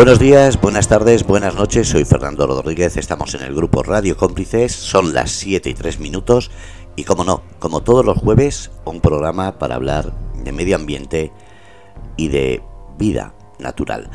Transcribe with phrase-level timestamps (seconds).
[0.00, 1.90] Buenos días, buenas tardes, buenas noches.
[1.90, 2.96] Soy Fernando Rodríguez.
[2.96, 4.72] Estamos en el grupo Radio Cómplices.
[4.72, 6.50] Son las 7 y 3 minutos.
[6.96, 11.32] Y como no, como todos los jueves, un programa para hablar de medio ambiente
[12.16, 12.62] y de
[12.96, 14.10] vida natural.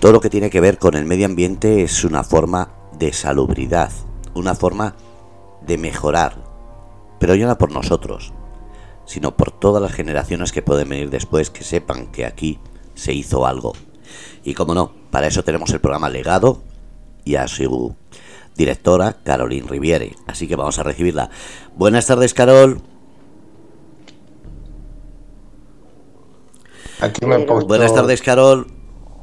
[0.00, 3.92] Todo lo que tiene que ver con el medio ambiente es una forma de salubridad,
[4.32, 4.96] una forma
[5.66, 6.42] de mejorar,
[7.20, 8.32] pero ya no por nosotros,
[9.04, 12.58] sino por todas las generaciones que pueden venir después que sepan que aquí
[12.94, 13.74] se hizo algo.
[14.44, 16.62] Y como no, para eso tenemos el programa Legado
[17.24, 17.94] y a su
[18.56, 20.14] directora, Caroline Riviere.
[20.26, 21.30] Así que vamos a recibirla.
[21.74, 22.80] Buenas tardes, Carol.
[27.00, 28.68] Aquí me Buenas tardes, Carol.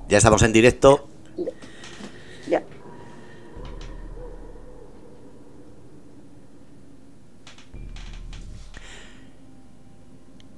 [0.08, 1.08] Ya estamos en directo.
[2.47, 2.61] Ya.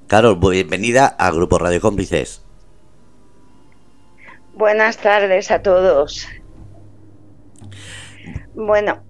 [0.06, 2.45] Carol, bienvenida a Grupo Radio Cómplices.
[4.56, 6.26] Buenas tardes a todos.
[8.54, 9.02] Bueno,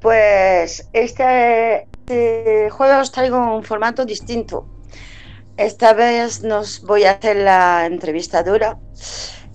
[0.00, 4.66] pues este, este jueves os traigo un formato distinto.
[5.56, 8.78] Esta vez nos voy a hacer la entrevistadora.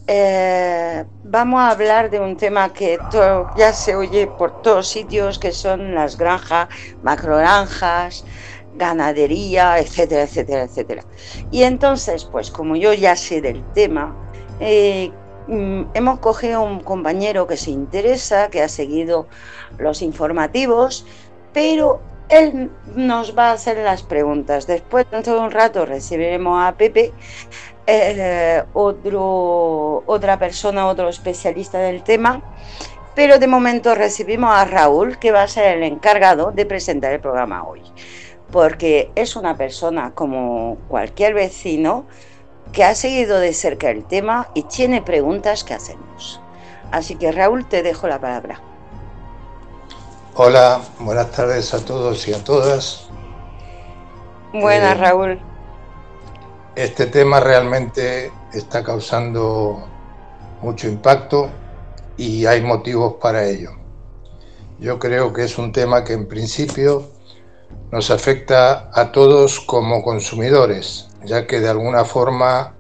[0.08, 2.98] Eh, vamos a hablar de un tema que
[3.58, 6.70] ya se oye por todos sitios, que son las granjas,
[7.04, 8.24] macrogranjas,
[8.76, 11.04] ganadería, etcétera, etcétera, etcétera.
[11.52, 14.16] Y entonces, pues como yo ya sé del tema,
[14.62, 15.12] eh,
[15.48, 19.28] hemos cogido un compañero que se interesa, que ha seguido
[19.78, 21.06] los informativos,
[21.54, 24.68] pero él nos va a hacer las preguntas.
[24.68, 27.14] Después, dentro de un rato, recibiremos a Pepe,
[27.88, 32.42] eh, otro, otra persona, otro especialista del tema.
[33.14, 37.22] Pero de momento recibimos a Raúl, que va a ser el encargado de presentar el
[37.22, 37.82] programa hoy.
[38.52, 42.06] Porque es una persona como cualquier vecino
[42.72, 46.42] que ha seguido de cerca el tema y tiene preguntas que hacernos.
[46.92, 48.62] Así que Raúl, te dejo la palabra.
[50.36, 53.08] Hola, buenas tardes a todos y a todas.
[54.54, 55.40] Buenas, eh, Raúl.
[56.76, 59.88] Este tema realmente está causando
[60.62, 61.50] mucho impacto
[62.18, 63.72] y hay motivos para ello.
[64.80, 67.10] Yo creo que es un tema que en principio
[67.92, 72.74] nos afecta a todos como consumidores, ya que de alguna forma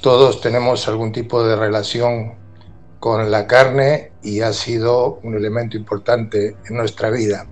[0.00, 2.34] todos tenemos algún tipo de relación
[3.00, 7.46] con la carne y ha sido un elemento importante en nuestra vida.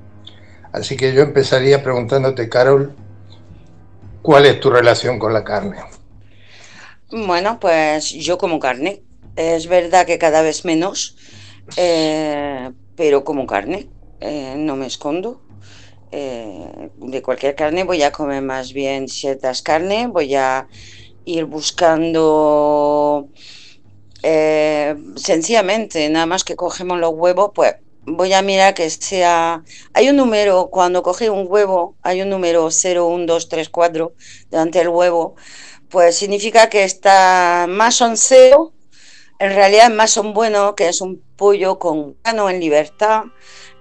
[0.72, 2.94] Así que yo empezaría preguntándote, Carol,
[4.22, 5.76] ¿cuál es tu relación con la carne?
[7.10, 9.02] Bueno, pues yo como carne.
[9.36, 11.16] Es verdad que cada vez menos,
[11.76, 13.88] eh, pero como carne,
[14.20, 15.42] eh, no me escondo.
[16.14, 20.68] Eh, de cualquier carne voy a comer más bien ciertas carnes, voy a
[21.24, 23.30] ir buscando
[24.22, 29.64] eh, sencillamente, nada más que cogemos los huevos, pues voy a mirar que sea.
[29.94, 34.12] Hay un número, cuando coge un huevo, hay un número 0, 1, 2, 3, 4
[34.50, 35.36] delante del huevo,
[35.88, 38.72] pues significa que está más son cero,
[39.42, 43.24] en realidad más son bueno, que es un pollo con grano en libertad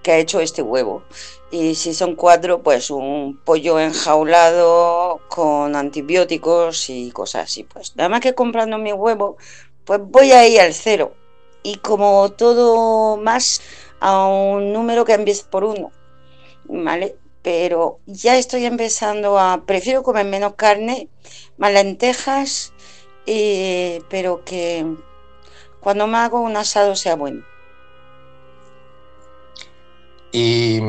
[0.02, 1.04] que ha hecho este huevo.
[1.52, 7.62] Y si son cuatro, pues un pollo enjaulado con antibióticos y cosas así.
[7.62, 9.36] Pues nada más que comprando mi huevo,
[9.84, 11.14] pues voy a ir al cero.
[11.62, 13.60] Y como todo más
[14.00, 15.92] a un número que empieza por uno,
[16.64, 17.14] ¿vale?
[17.42, 21.08] Pero ya estoy empezando a, prefiero comer menos carne,
[21.56, 22.72] más lentejas,
[24.08, 24.86] pero que
[25.82, 27.42] cuando me hago un asado sea bueno.
[30.30, 30.80] ¿Y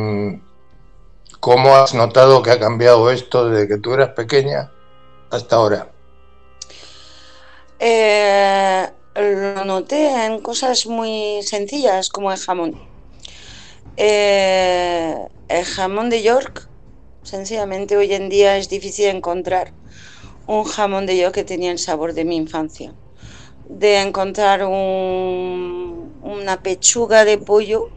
[1.39, 4.71] cómo has notado que ha cambiado esto desde que tú eras pequeña
[5.29, 5.91] hasta ahora?
[7.79, 12.79] Eh, lo noté en cosas muy sencillas como el jamón.
[13.97, 15.17] Eh,
[15.49, 16.69] el jamón de York,
[17.23, 19.73] sencillamente hoy en día es difícil encontrar
[20.47, 22.93] un jamón de York que tenía el sabor de mi infancia.
[23.67, 27.89] De encontrar una pechuga de pollo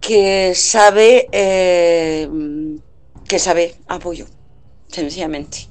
[0.00, 2.28] que sabe eh,
[3.26, 4.26] que sabe a pollo,
[4.88, 5.68] sencillamente.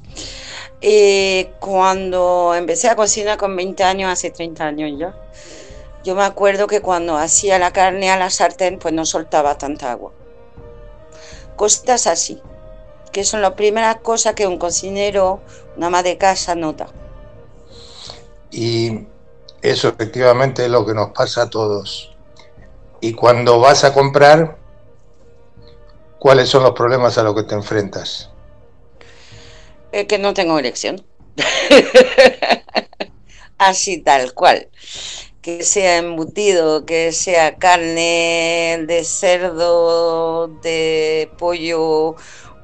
[1.59, 5.15] Cuando empecé a cocinar con 20 años, hace 30 años ya,
[6.03, 9.91] yo me acuerdo que cuando hacía la carne a la sartén, pues no soltaba tanta
[9.91, 10.13] agua.
[11.55, 12.39] Cositas así,
[13.11, 15.41] que son las primeras cosas que un cocinero,
[15.75, 16.87] una ama de casa nota.
[18.51, 19.05] Y
[19.61, 22.15] eso efectivamente es lo que nos pasa a todos.
[23.01, 24.57] Y cuando vas a comprar,
[26.19, 28.31] ¿cuáles son los problemas a los que te enfrentas?
[30.07, 31.03] que no tengo elección.
[33.57, 34.69] así tal cual.
[35.41, 42.15] Que sea embutido, que sea carne de cerdo, de pollo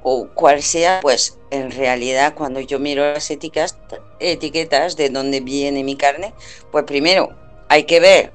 [0.03, 3.77] o cual sea, pues en realidad cuando yo miro las etiquetas,
[4.97, 6.33] de dónde viene mi carne,
[6.71, 7.29] pues primero
[7.69, 8.33] hay que ver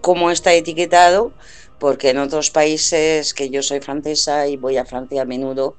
[0.00, 1.32] cómo está etiquetado,
[1.78, 5.76] porque en otros países, que yo soy francesa y voy a Francia a menudo,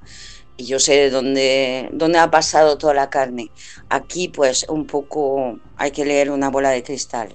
[0.56, 3.50] y yo sé de dónde, dónde ha pasado toda la carne.
[3.88, 7.34] Aquí pues un poco hay que leer una bola de cristal.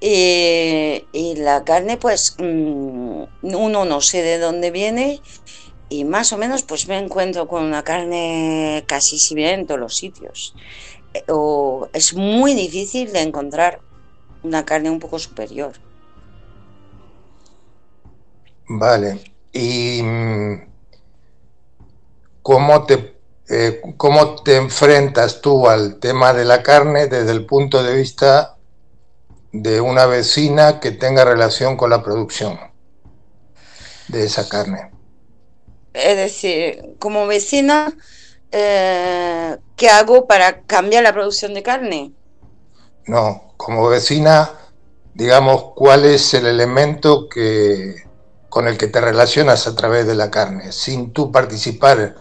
[0.00, 1.04] Y,
[1.36, 5.20] la carne pues mm, uno no sé de dónde viene
[5.92, 9.94] y más o menos pues me encuentro con una carne casi similar en todos los
[9.94, 10.54] sitios.
[11.12, 13.80] Eh, o es muy difícil de encontrar
[14.42, 15.72] una carne un poco superior.
[18.68, 19.20] Vale.
[19.52, 20.62] ¿Y mm,
[22.40, 27.82] cómo te, eh, cómo te enfrentas tú al tema de la carne desde el punto
[27.82, 28.56] de vista
[29.52, 32.58] de una vecina que tenga relación con la producción
[34.08, 34.91] de esa carne?
[35.94, 37.92] Es decir, como vecina,
[38.50, 42.12] eh, ¿qué hago para cambiar la producción de carne?
[43.06, 44.50] No, como vecina,
[45.14, 48.04] digamos, ¿cuál es el elemento que,
[48.48, 50.72] con el que te relacionas a través de la carne?
[50.72, 52.14] Sin tú participar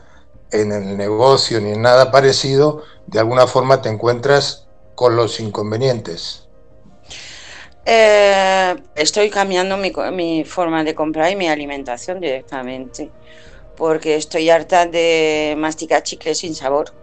[0.52, 6.48] en el negocio ni en nada parecido, de alguna forma te encuentras con los inconvenientes.
[7.86, 13.10] Eh, estoy cambiando mi, mi, forma de comprar y mi alimentación directamente
[13.82, 16.94] porque estoy harta de masticar chicles sin sabor.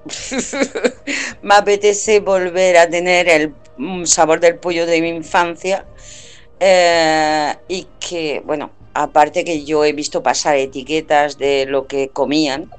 [1.43, 5.85] Me apetece volver a tener el mm, sabor del pollo de mi infancia
[6.61, 12.71] eh, y que, bueno, aparte que yo he visto pasar etiquetas de lo que comían,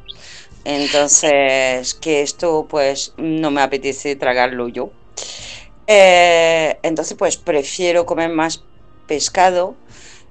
[0.63, 4.91] entonces que esto pues no me apetece tragarlo yo.
[5.87, 8.63] Eh, entonces pues prefiero comer más
[9.07, 9.75] pescado,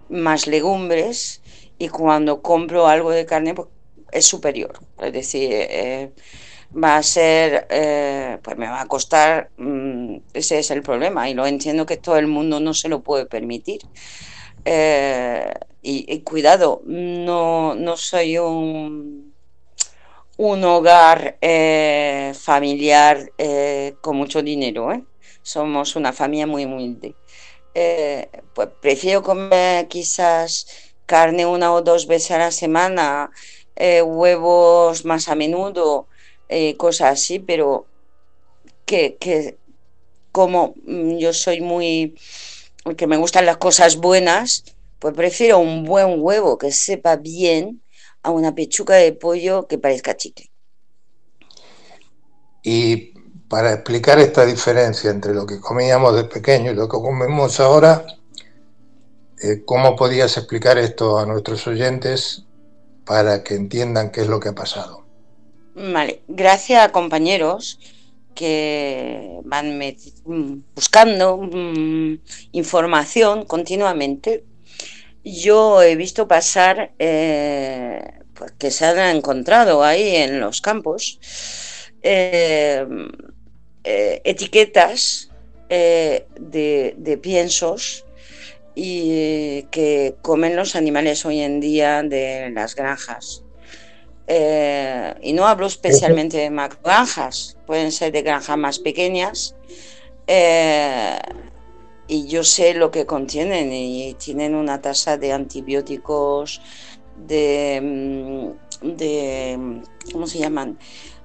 [0.09, 1.43] más legumbres
[1.79, 3.69] y cuando compro algo de carne pues,
[4.13, 4.79] es superior.
[4.99, 6.13] Es decir, eh,
[6.77, 11.35] va a ser, eh, pues me va a costar, mm, ese es el problema y
[11.35, 13.81] lo entiendo que todo el mundo no se lo puede permitir.
[14.65, 15.53] Eh,
[15.83, 19.33] y, cuidado, no, no soy un,
[20.37, 21.39] un hogar
[22.35, 23.31] familiar
[24.03, 24.91] con mucho dinero,
[25.43, 27.15] somos una familia muy humilde.
[28.55, 30.67] pues prefiero comer quizás
[31.09, 33.31] carne una o dos veces a la semana,
[33.77, 36.07] eh, huevos más a menudo,
[36.51, 37.87] eh, cosas así, pero
[38.85, 39.57] que, que,
[40.33, 42.15] como mm, yo soy muy,
[42.97, 44.65] que me gustan las cosas buenas,
[44.99, 47.81] pues prefiero un buen huevo que sepa bien
[48.23, 50.51] a una pechuga de pollo que parezca chicle.
[52.63, 53.15] Y
[53.49, 58.05] para explicar esta diferencia entre lo que comíamos de pequeño y lo que comemos ahora,
[59.43, 62.45] eh, ¿Cómo podías explicar esto a nuestros oyentes
[63.05, 65.05] para que entiendan qué es lo que ha pasado?
[65.75, 67.79] Vale, gracias a compañeros
[68.35, 69.81] que van
[70.75, 72.19] buscando mm,
[72.53, 74.45] información continuamente.
[75.25, 78.03] Yo he visto pasar eh,
[78.35, 81.21] pues, que se han encontrado ahí en los campos
[82.03, 82.87] eh,
[83.85, 85.31] etiquetas
[85.69, 88.05] de piensos
[88.81, 93.43] y que comen los animales hoy en día de las granjas.
[94.29, 99.57] Eh, y no hablo especialmente de macrogranjas, pueden ser de granjas más pequeñas.
[100.29, 101.19] Eh,
[102.07, 106.61] y yo sé lo que contienen y tienen una tasa de antibióticos,
[107.17, 109.83] de, mm, de
[110.13, 110.79] ¿cómo se llaman?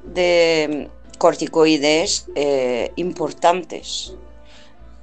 [0.03, 4.15] De corticoides eh, importantes.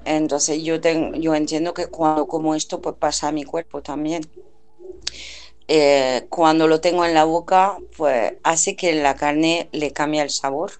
[0.05, 4.23] Entonces yo, tengo, yo entiendo que cuando como esto pues pasa a mi cuerpo también.
[5.69, 10.31] Eh, cuando lo tengo en la boca pues hace que la carne le cambie el
[10.31, 10.73] sabor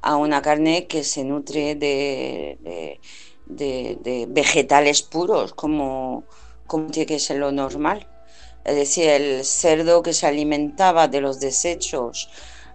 [0.00, 2.98] a una carne que se nutre de,
[3.46, 6.24] de, vegetales puros como,
[6.66, 8.08] como tiene que ser lo normal.
[8.64, 12.30] Es decir, el cerdo que se alimentaba de los desechos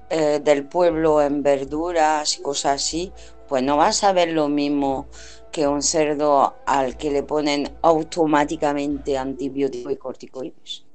[0.09, 3.11] eh, del pueblo en verduras y cosas así,
[3.47, 5.07] pues no vas a ver lo mismo
[5.51, 10.85] que un cerdo al que le ponen automáticamente antibióticos y corticoides.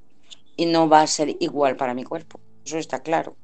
[0.56, 3.36] Y no va a ser igual para mi cuerpo, eso está claro.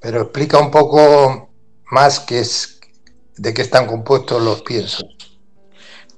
[0.00, 1.50] Pero explica un poco
[1.90, 2.80] más qué es,
[3.36, 5.04] de qué están compuestos los piensos.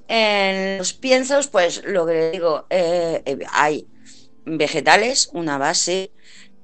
[0.07, 3.87] En los piensos, pues lo que digo, eh, eh, hay
[4.45, 6.11] vegetales, una base,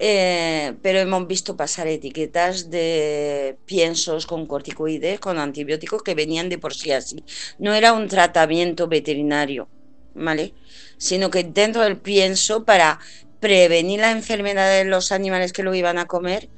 [0.04, 6.58] eh, pero hemos visto pasar etiquetas de piensos con corticoides, con antibióticos que venían de
[6.58, 7.24] por sí así.
[7.60, 9.68] No era un tratamiento veterinario,
[10.16, 10.56] ¿vale?
[10.98, 13.00] Sino que dentro del pienso, para
[13.40, 16.50] prevenir la enfermedad de los animales que lo iban a comer,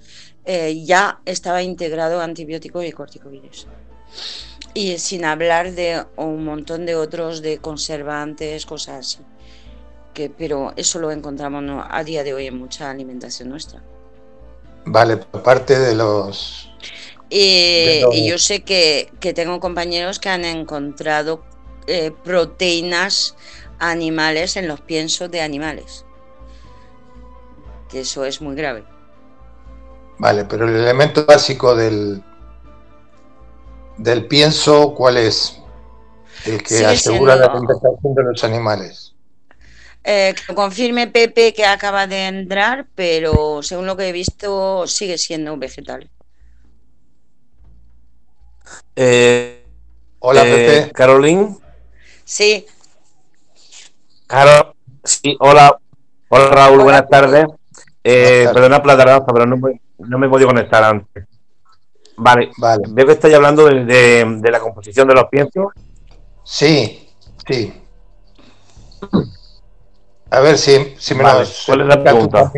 [0.46, 3.68] eh, ya estaba integrado antibióticos y corticoides.
[4.74, 9.33] Y sin hablar de un montón de otros, de conservantes, cosas así.
[10.14, 13.82] Que, pero eso lo encontramos a día de hoy en mucha alimentación nuestra.
[14.86, 16.70] Vale, aparte de los...
[17.30, 21.44] Y, yo sé que, tengo compañeros que han encontrado
[21.88, 23.36] eh, proteínas
[23.80, 26.06] animales en los piensos de animales.
[27.90, 28.84] Que eso es muy grave.
[30.20, 32.24] Vale, pero el elemento básico del,
[33.98, 35.60] del pienso, ¿cuál es?
[36.46, 39.13] El que asegura la alimentación de los animales.
[40.04, 45.18] Eh, que confirme Pepe que acaba de entrar, pero según lo que he visto, sigue
[45.18, 46.10] siendo un vegetal.
[48.96, 49.66] Eh,
[50.20, 50.92] hola, eh, Pepe.
[50.92, 51.56] Caroline.
[52.26, 52.66] Sí.
[54.28, 55.78] Carol, sí, hola.
[56.30, 57.46] Hola, Raúl, buenas tardes.
[58.04, 59.56] Eh, perdona, Plata pero no,
[60.00, 61.26] no me he podido conectar antes.
[62.18, 62.84] Vale, vale.
[62.90, 65.68] Veo que estáis hablando de, la composición de los piensos.
[66.44, 67.10] Sí,
[67.48, 67.74] sí.
[70.34, 72.52] A ver si, si me vale, ¿Cuál es la pregunta?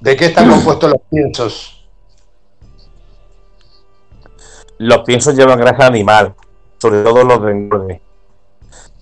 [0.00, 1.88] ¿De qué están compuestos los piensos?
[4.78, 6.36] Los piensos llevan grasa animal,
[6.80, 8.00] sobre todo los de engorde.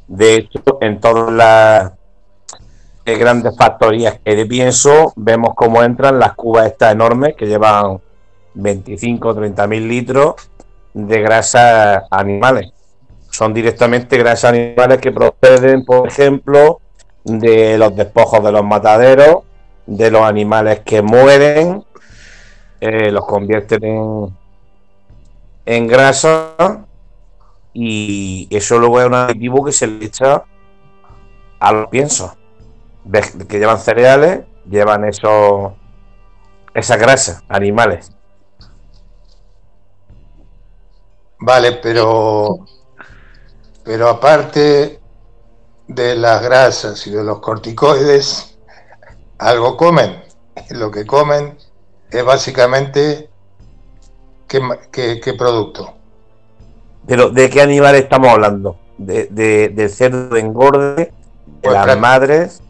[0.09, 1.93] De hecho, en todas las
[3.05, 8.01] grandes factorías que de pienso, vemos cómo entran las cubas estas enormes que llevan
[8.55, 10.37] 25 o 30 mil litros
[10.95, 12.73] de grasas animales.
[13.37, 16.81] Son directamente grasas animales que proceden, por ejemplo,
[17.23, 19.43] de los despojos de los mataderos,
[19.85, 21.85] de los animales que mueren,
[22.81, 24.37] eh, los convierten en,
[25.67, 26.87] en grasa
[27.75, 30.43] y eso luego es un aditivo que se le echa
[31.61, 32.33] a los piensos
[33.51, 35.77] que llevan cereales, llevan eso,
[36.73, 38.11] esa grasa, animales.
[41.39, 42.65] Vale, pero,
[43.87, 45.01] pero aparte
[45.87, 48.59] de las grasas y de los corticoides,
[49.39, 50.25] algo comen.
[50.71, 51.57] Lo que comen
[52.11, 53.31] es básicamente
[54.49, 55.95] qué, qué, producto.
[57.07, 58.77] Pero ¿de qué animal estamos hablando?
[58.99, 61.13] De, de, del cerdo de engorde, de
[61.63, 62.63] pues las madres.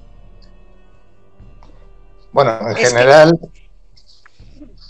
[2.31, 3.41] Bueno, en general,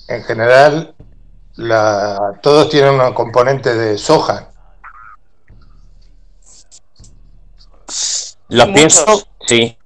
[0.09, 0.95] en general,
[1.54, 4.50] la, todos tienen un componente de soja.
[8.48, 9.04] Los pienso,
[9.46, 9.76] sí.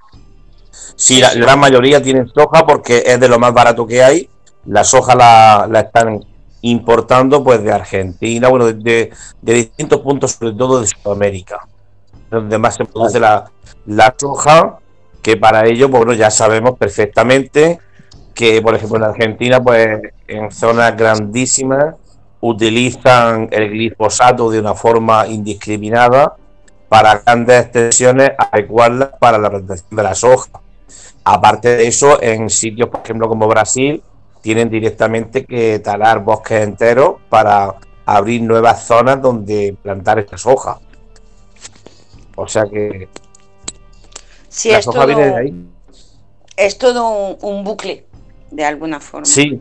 [0.96, 4.28] Sí, la, gran mayoría tienen soja porque es de lo más barato que hay.
[4.66, 6.24] La soja la, están
[6.62, 11.66] importando pues de Argentina, bueno, de, distintos puntos, sobre todo de Sudamérica,
[12.30, 13.50] donde más se produce la,
[13.86, 14.78] la soja
[15.22, 17.78] que para ello, pues, bueno, ya sabemos perfectamente
[18.34, 21.94] que, por ejemplo, en Argentina, pues en zonas grandísimas
[22.40, 26.36] utilizan el glifosato de una forma indiscriminada
[26.90, 30.61] para grandes extensiones adecuadas para la plantación de la soja.
[31.25, 34.02] Aparte de eso, en sitios, por ejemplo, como Brasil,
[34.42, 40.80] tienen directamente que talar bosques enteros para abrir nuevas zonas donde plantar esta soja.
[42.35, 43.09] O sea que
[44.49, 45.06] Sí, es todo,
[46.56, 48.04] Es todo un, bucle,
[48.50, 49.26] de alguna forma.
[49.26, 49.61] Sí,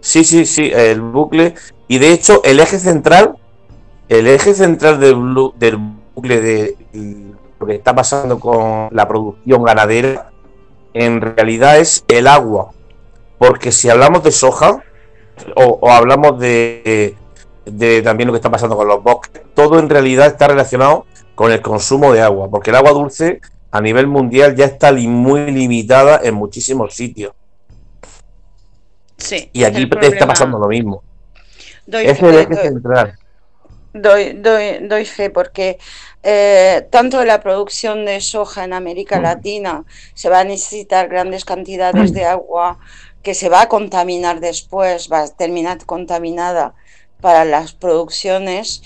[0.00, 1.54] sí, sí, sí, el bucle.
[1.88, 3.36] Y de hecho, el eje central,
[4.08, 5.16] el eje central del,
[5.58, 5.80] del
[6.16, 6.76] bucle de
[7.60, 10.30] lo que está pasando con la producción ganadera,
[10.94, 12.72] en realidad es el agua.
[13.38, 14.82] Porque si hablamos de soja,
[15.54, 17.14] o, hablamos de,
[17.66, 21.52] de también lo que está pasando con los bosques, todo en realidad está relacionado con
[21.52, 26.20] el consumo de agua, porque el agua dulce a nivel mundial ya está muy limitada
[26.22, 27.34] en muchísimos sitios.
[29.18, 31.02] Sí, y aquí está pasando lo mismo.
[31.86, 32.48] Doy fe,
[34.00, 35.78] doy, doy, doy, fe porque
[36.22, 39.84] eh, tanto la producción de soja en América Latina
[40.14, 42.78] se va a necesitar grandes cantidades de agua
[43.22, 46.74] que se va a contaminar después, va a terminar contaminada
[47.20, 48.82] para las producciones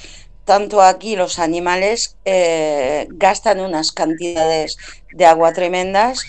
[0.51, 4.79] tanto aquí los animales eh, gastan unas cantidades
[5.13, 6.25] de agua tremendas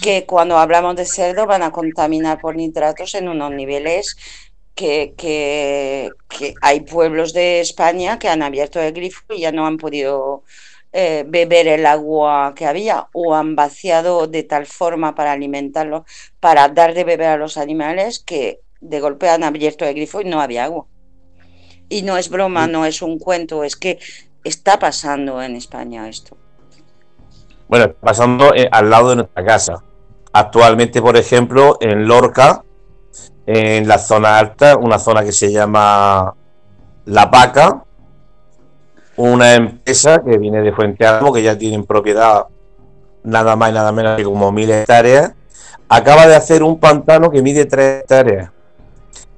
[0.00, 4.16] que cuando hablamos de cerdo van a contaminar por nitratos en unos niveles
[4.76, 9.78] que, que, hay pueblos de España que han abierto el grifo y ya no han
[9.78, 10.44] podido
[10.92, 16.02] eh, beber el agua que había o han vaciado de tal forma para alimentarlos,
[16.40, 20.26] para dar de beber a los animales que de golpe han abierto el grifo y
[20.26, 20.84] no había agua.
[21.88, 23.98] Y no es broma, no es un cuento, es que
[24.44, 26.36] está pasando en España esto.
[27.66, 29.82] Bueno, pasando eh, al lado de nuestra casa.
[30.32, 32.62] Actualmente, por ejemplo, en Lorca,
[33.46, 36.34] en la zona alta, una zona que se llama
[37.04, 37.84] La Paca,
[39.16, 42.46] una empresa que viene de Fuente Almo, que ya tiene en propiedad
[43.22, 45.32] nada más y nada menos que como mil hectáreas,
[45.88, 48.50] acaba de hacer un pantano que mide tres hectáreas.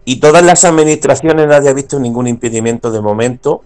[0.04, 3.62] Y todas las administraciones nadie ha visto ningún impedimento de momento.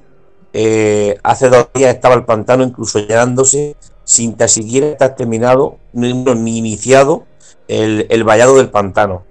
[0.53, 6.13] Eh, hace dos días estaba el pantano incluso llenándose sin tan siquiera estar terminado ni,
[6.13, 7.25] ni iniciado
[7.69, 9.23] el, el vallado del pantano.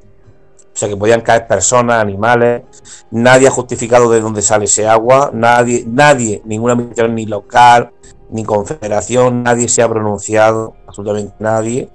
[0.81, 2.63] Sea que podían caer personas, animales.
[3.11, 5.29] Nadie ha justificado de dónde sale ese agua.
[5.31, 7.91] Nadie, nadie, ninguna administración ni local,
[8.31, 11.91] ni confederación, nadie se ha pronunciado, absolutamente nadie.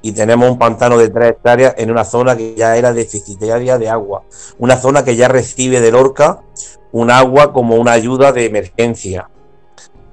[0.00, 3.90] Y tenemos un pantano de tres hectáreas en una zona que ya era deficitaria de
[3.90, 4.22] agua.
[4.58, 6.40] Una zona que ya recibe del Orca
[6.92, 9.28] un agua como una ayuda de emergencia.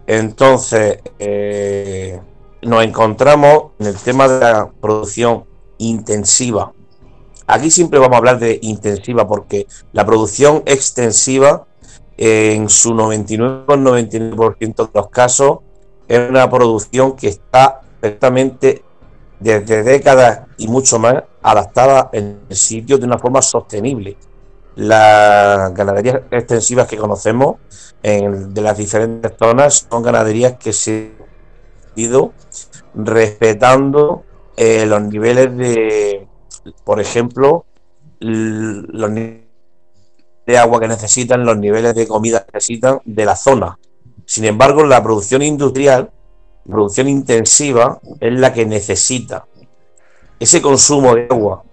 [0.07, 2.19] Entonces, eh,
[2.63, 5.45] nos encontramos en el tema de la producción
[5.77, 6.73] intensiva
[7.51, 11.65] Aquí siempre vamos a hablar de intensiva porque la producción extensiva
[12.15, 15.57] en su 99,99% de los casos
[16.07, 18.83] es una producción que está perfectamente
[19.39, 24.15] desde décadas y mucho más adaptada en el sitio de una forma sostenible.
[24.75, 27.55] Las ganaderías extensivas que conocemos
[28.03, 32.31] de las diferentes zonas son ganaderías que se han ido
[32.93, 34.23] respetando
[34.55, 36.28] eh, los niveles de
[36.83, 37.65] por ejemplo,
[38.19, 39.45] los niveles
[40.45, 43.77] de agua que necesitan, los niveles de comida que necesitan de la zona.
[44.25, 46.11] Sin embargo, la producción industrial,
[46.67, 49.45] producción intensiva, es la que necesita
[50.39, 51.63] ese consumo de agua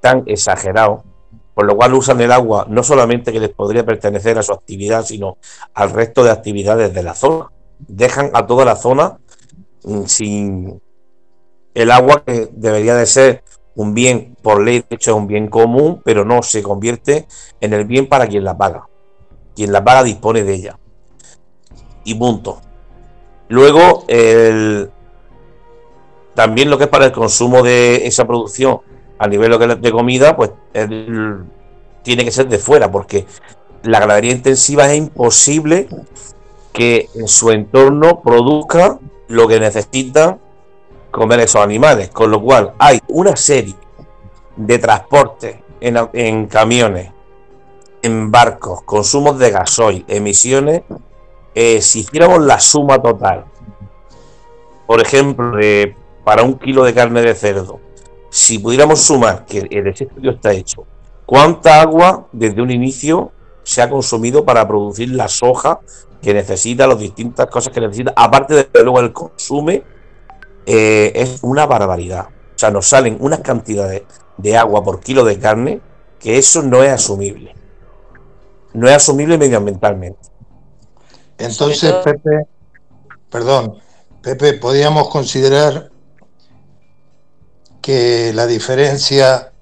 [0.00, 1.04] tan exagerado,
[1.54, 5.04] por lo cual usan el agua no solamente que les podría pertenecer a su actividad,
[5.04, 5.38] sino
[5.74, 7.50] al resto de actividades de la zona.
[7.80, 9.18] Dejan a toda la zona
[9.84, 10.80] mm, sin
[11.74, 13.44] el agua que debería de ser
[13.78, 17.28] un bien por ley de hecho es un bien común, pero no se convierte
[17.60, 18.88] en el bien para quien la paga.
[19.54, 20.78] Quien la paga dispone de ella.
[22.02, 22.60] Y punto.
[23.48, 24.04] Luego,
[26.34, 28.80] también lo que es para el consumo de esa producción
[29.16, 33.26] a nivel de comida, pues tiene que ser de fuera, porque
[33.84, 35.88] la ganadería intensiva es imposible
[36.72, 40.38] que en su entorno produzca lo que necesita
[41.18, 42.10] comer esos animales.
[42.10, 43.74] Con lo cual hay una serie
[44.56, 47.12] de transporte en, camiones,
[48.02, 50.82] en barcos, consumos de gasoil, emisiones.
[51.54, 53.44] Eh, si hiciéramos la suma total,
[54.86, 55.58] por ejemplo,
[56.24, 57.80] para un kilo de carne de cerdo,
[58.30, 60.86] si pudiéramos sumar que el estudio está hecho,
[61.26, 65.80] cuánta agua desde un inicio se ha consumido para producir la soja
[66.22, 69.82] que necesita, las distintas cosas que necesita, aparte de luego el consume
[70.70, 72.26] eh, es una barbaridad.
[72.26, 74.02] O sea, nos salen unas cantidades
[74.36, 75.80] de agua por kilo de carne
[76.20, 77.54] que eso no es asumible.
[78.74, 80.28] No es asumible medioambientalmente.
[81.38, 82.46] Entonces, Pepe,
[83.30, 83.78] perdón,
[84.20, 85.90] Pepe, podríamos considerar
[87.80, 89.52] que la diferencia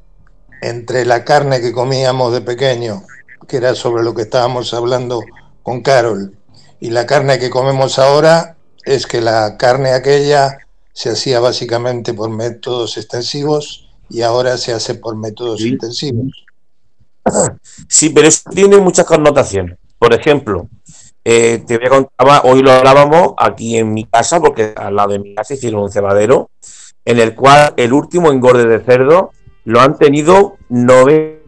[0.61, 3.05] entre la carne que comíamos de pequeño,
[3.47, 5.21] que era sobre lo que estábamos hablando
[5.62, 6.37] con Carol,
[6.81, 10.65] y la carne que comemos ahora, es que la carne aquella
[10.97, 16.47] se hacía básicamente por métodos extensivos y ahora se hace por métodos intensivos.
[17.87, 19.77] Sí, pero eso tiene muchas connotaciones.
[19.99, 20.71] Por ejemplo,
[21.23, 25.11] eh, te voy a contar, hoy lo hablábamos aquí en mi casa, porque al lado
[25.11, 26.49] de mi casa hicieron un cebadero,
[27.05, 29.33] en el cual el último engorde de cerdo
[29.65, 31.43] lo han tenido nueve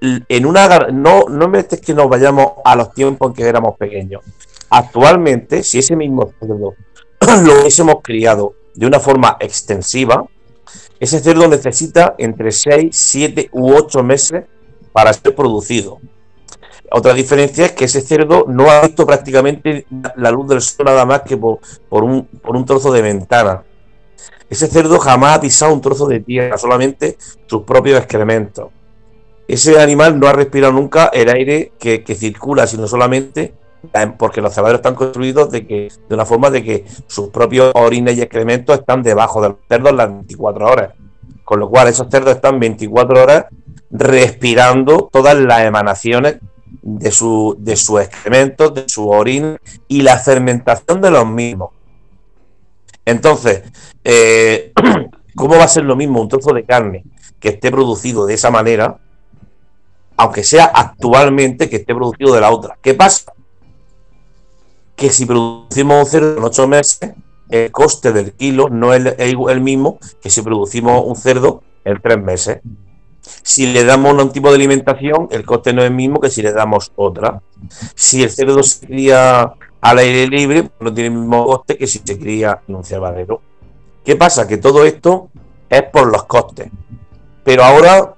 [0.00, 4.22] en una no no me que nos vayamos a los tiempos en que éramos pequeños.
[4.70, 6.74] Actualmente, si ese mismo cerdo
[7.44, 10.24] lo hubiésemos criado de una forma extensiva,
[11.00, 14.44] ese cerdo necesita entre 6, 7 u 8 meses
[14.92, 16.00] para ser producido.
[16.90, 21.04] Otra diferencia es que ese cerdo no ha visto prácticamente la luz del sol nada
[21.04, 23.62] más que por, un, trozo de ventana.
[24.48, 28.70] Ese cerdo jamás ha pisado un trozo de tierra, solamente sus propios excrementos.
[29.46, 33.54] Ese animal no ha respirado nunca el aire que, que circula, sino solamente
[34.18, 38.16] porque los cebaderos están construidos de que de una forma de que sus propios orines
[38.16, 40.94] y excrementos están debajo de los cerdos las 24 horas.
[41.44, 43.46] Con lo cual esos cerdos están 24 horas
[43.90, 46.38] respirando todas las emanaciones
[46.82, 51.70] de su, de sus excrementos, de su orina y la fermentación de los mismos.
[53.04, 53.62] Entonces,
[54.04, 54.72] eh,
[55.34, 57.04] ¿cómo va a ser lo mismo un trozo de carne
[57.40, 58.98] que esté producido de esa manera,
[60.16, 62.76] aunque sea actualmente que esté producido de la otra?
[62.82, 63.32] ¿Qué pasa?
[64.98, 67.14] Que si producimos un cerdo en ocho meses,
[67.48, 72.20] el coste del kilo no es el, mismo que si producimos un cerdo en tres
[72.20, 72.60] meses.
[73.42, 76.42] Si le damos un tipo de alimentación, el coste no es el mismo que si
[76.42, 77.40] le damos otra.
[77.94, 82.00] Si el cerdo se cría al aire libre, no tiene el mismo coste que si
[82.04, 83.40] se cría en un cebadero.
[84.04, 84.48] ¿Qué pasa?
[84.48, 85.30] Que todo esto
[85.70, 86.70] es por los costes.
[87.44, 88.14] Pero ahora,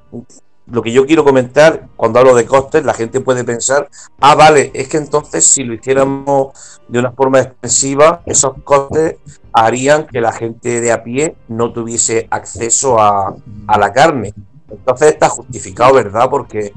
[0.71, 3.89] lo que yo quiero comentar, cuando hablo de costes, la gente puede pensar,
[4.21, 9.17] ah, vale, es que entonces si lo hiciéramos de una forma extensiva, esos costes
[9.53, 13.35] harían que la gente de a pie no tuviese acceso a,
[13.67, 14.33] a la carne.
[14.71, 16.31] Entonces está justificado, ¿verdad?
[16.31, 16.73] Porque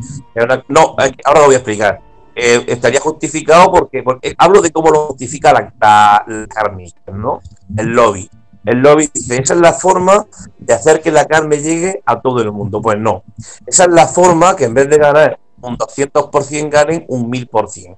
[0.68, 2.02] no, ahora lo voy a explicar.
[2.36, 7.42] Eh, estaría justificado porque, porque, hablo de cómo lo justifica la, la, carne, ¿no?
[7.78, 8.30] El lobby.
[8.66, 10.26] El lobby dice, esa es la forma
[10.58, 12.82] de hacer que la carne llegue a todo el mundo.
[12.82, 13.24] Pues no.
[13.66, 17.98] Esa es la forma que en vez de ganar un 200% ganen un 1000%.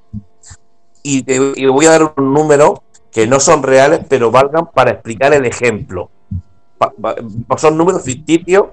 [1.03, 4.91] Y te y voy a dar un número que no son reales, pero valgan para
[4.91, 6.09] explicar el ejemplo.
[7.57, 8.65] son números ficticios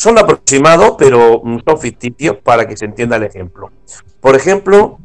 [0.00, 3.70] son aproximados, pero son ficticios para que se entienda el ejemplo.
[4.18, 4.98] Por ejemplo,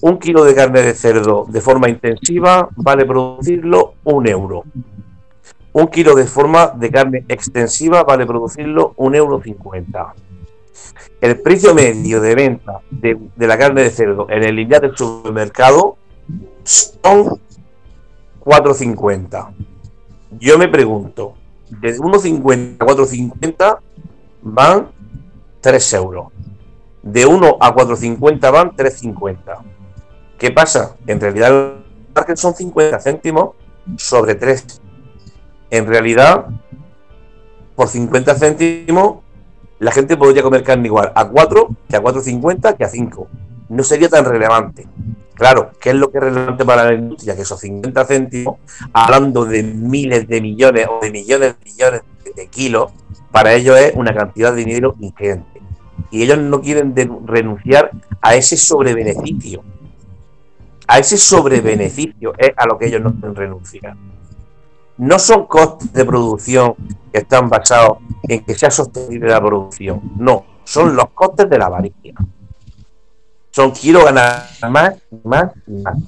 [0.00, 4.64] un kilo de carne de cerdo de forma intensiva vale producirlo un euro.
[5.76, 10.14] Un kilo de forma de carne extensiva vale producirlo un euro cincuenta.
[11.20, 15.98] El precio medio de venta de, la carne de cerdo en el lineal del supermercado
[16.62, 17.38] son
[18.42, 19.50] 4.50.
[20.40, 21.34] Yo me pregunto,
[21.68, 23.78] de 1.50 a 4.50
[24.44, 24.88] van
[25.60, 26.28] 3 euros.
[27.02, 29.58] De 1 a 4,50 van 3,50.
[30.38, 30.96] ¿Qué pasa?
[31.06, 31.84] En realidad el
[32.14, 33.50] margen son 50 céntimos
[33.98, 34.80] sobre 3.
[35.70, 36.46] En realidad,
[37.74, 39.18] por 50 céntimos,
[39.78, 43.28] la gente podría comer carne igual a 4 que a 4,50 que a 5.
[43.68, 44.86] No sería tan relevante.
[45.34, 47.36] Claro, ¿qué es lo que es relevante para la industria?
[47.36, 48.56] Que esos 50 céntimos,
[48.92, 52.02] hablando de miles de millones o de millones de millones
[52.34, 52.92] de kilos,
[53.30, 55.60] para ellos es una cantidad de dinero ingente.
[56.10, 56.94] Y ellos no quieren
[57.26, 57.90] renunciar
[58.22, 59.62] a ese sobrebeneficio.
[60.86, 63.96] A ese sobrebeneficio es a lo que ellos no quieren renunciar.
[64.98, 66.74] No son costes de producción
[67.12, 70.00] que están basados en que sea sostenible la producción.
[70.16, 72.14] No, son los costes de la avaricia.
[73.50, 75.98] Son quiero ganar más, más y más.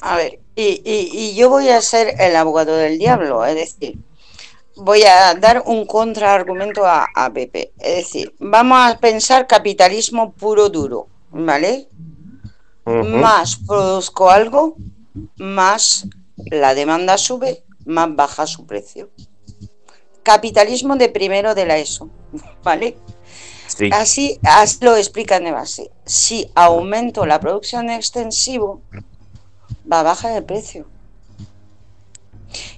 [0.00, 3.98] A ver, y, y yo voy a ser el abogado del diablo, es decir,
[4.76, 7.72] voy a dar un contraargumento a, a Pepe.
[7.78, 11.88] Es decir, vamos a pensar capitalismo puro duro, ¿vale?
[12.84, 14.76] Más produzco algo,
[15.36, 19.10] más la demanda sube, más baja su precio.
[20.22, 22.10] Capitalismo de primero de la ESO,
[22.62, 22.96] ¿vale?
[23.92, 25.90] Así, así, lo explican de base.
[26.04, 28.80] Si aumento la producción extensivo,
[29.90, 30.86] va a bajar el precio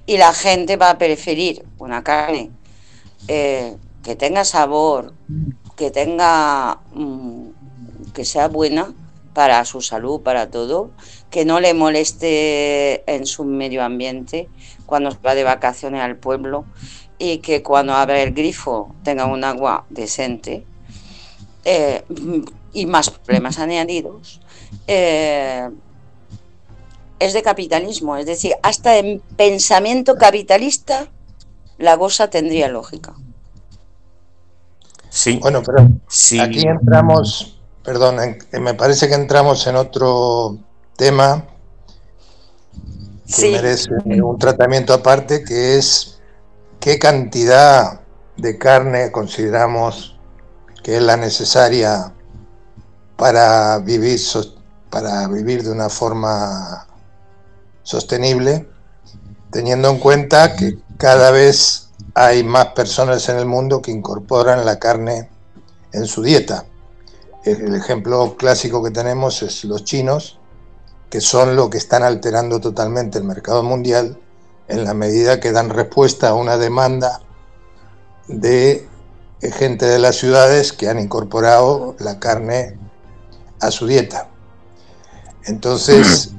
[0.05, 2.51] y la gente va a preferir una carne
[3.27, 5.13] eh, que tenga sabor,
[5.75, 7.49] que tenga mm,
[8.13, 8.93] que sea buena
[9.33, 10.91] para su salud, para todo,
[11.29, 14.49] que no le moleste en su medio ambiente
[14.85, 16.65] cuando va de vacaciones al pueblo
[17.17, 20.65] y que cuando abre el grifo tenga un agua decente
[21.65, 22.03] eh,
[22.73, 24.41] y más problemas añadidos.
[24.87, 25.69] Eh,
[27.19, 31.07] es de capitalismo, es decir, hasta en pensamiento capitalista
[31.77, 33.13] la cosa tendría lógica.
[35.09, 35.37] Sí.
[35.41, 35.89] Bueno, pero
[36.41, 37.58] aquí entramos,
[37.89, 38.19] perdón,
[38.51, 40.59] me parece que entramos en otro
[40.95, 41.43] tema
[43.35, 46.19] que merece un tratamiento aparte, que es
[46.79, 48.01] qué cantidad
[48.37, 50.19] de carne consideramos
[50.83, 52.13] que es la necesaria
[53.17, 54.19] para vivir,
[54.91, 56.85] para vivir de una forma
[57.81, 58.69] sostenible,
[59.49, 64.77] teniendo en cuenta que cada vez hay más personas en el mundo que incorporan la
[64.77, 65.27] carne
[65.91, 66.68] en su dieta.
[67.57, 70.37] El ejemplo clásico que tenemos es los chinos,
[71.09, 74.19] que son lo que están alterando totalmente el mercado mundial
[74.67, 77.21] en la medida que dan respuesta a una demanda
[78.27, 78.87] de
[79.41, 82.77] gente de las ciudades que han incorporado la carne
[83.59, 84.29] a su dieta.
[85.45, 86.33] Entonces,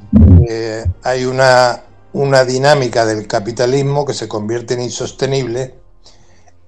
[0.49, 5.75] eh, hay una, una dinámica del capitalismo que se convierte en insostenible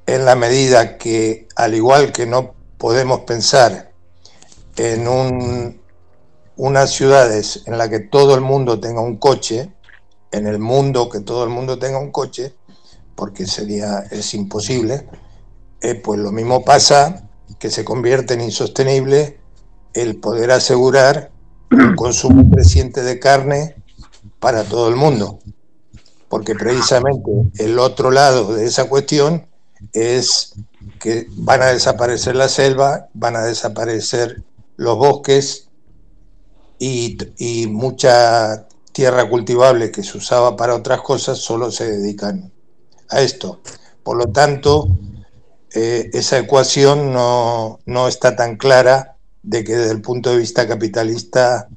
[0.07, 3.92] en la medida que, al igual que no podemos pensar
[4.77, 5.81] en un,
[6.57, 9.73] unas ciudades en las que todo el mundo tenga un coche,
[10.31, 12.55] en el mundo que todo el mundo tenga un coche,
[13.15, 15.07] porque sería, es imposible,
[15.81, 19.39] eh, pues lo mismo pasa que se convierte en insostenible
[19.95, 21.31] el poder asegurar
[21.71, 23.77] un consumo creciente de carne
[24.39, 25.39] para todo el mundo.
[26.29, 29.47] Porque precisamente el otro lado de esa cuestión
[29.93, 30.55] es
[30.99, 34.43] que van a desaparecer la selva, van a desaparecer
[34.77, 35.69] los bosques
[36.79, 42.53] y, mucha tierra cultivable que se usaba para otras cosas solo se dedican
[43.09, 43.61] a esto.
[44.03, 44.89] Por lo tanto,
[45.75, 50.67] eh, esa ecuación no, no, está tan clara de que desde el punto de vista
[50.67, 51.69] capitalista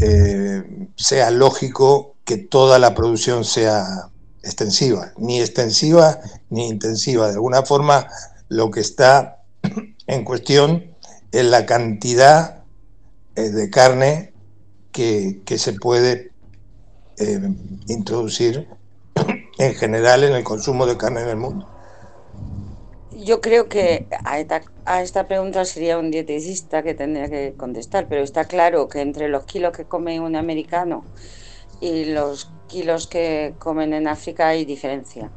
[0.00, 4.10] eh, sea lógico que toda la producción sea
[4.42, 6.20] extensiva, ni extensiva
[6.50, 7.26] ni intensiva.
[7.26, 8.06] De alguna forma,
[8.48, 9.42] lo que está
[10.06, 10.94] en cuestión
[11.32, 12.64] es la cantidad
[13.36, 14.32] eh, de carne
[14.92, 16.32] que, que se puede
[17.18, 17.40] eh,
[17.88, 18.66] introducir
[19.58, 21.68] en general en el consumo de carne en el mundo.
[23.12, 28.06] Yo creo que a esta, a esta, pregunta sería un dieticista que tendría que contestar,
[28.08, 31.04] pero está claro que entre los kilos que come un americano
[31.80, 35.30] y los kilos que comen en África hay diferencia.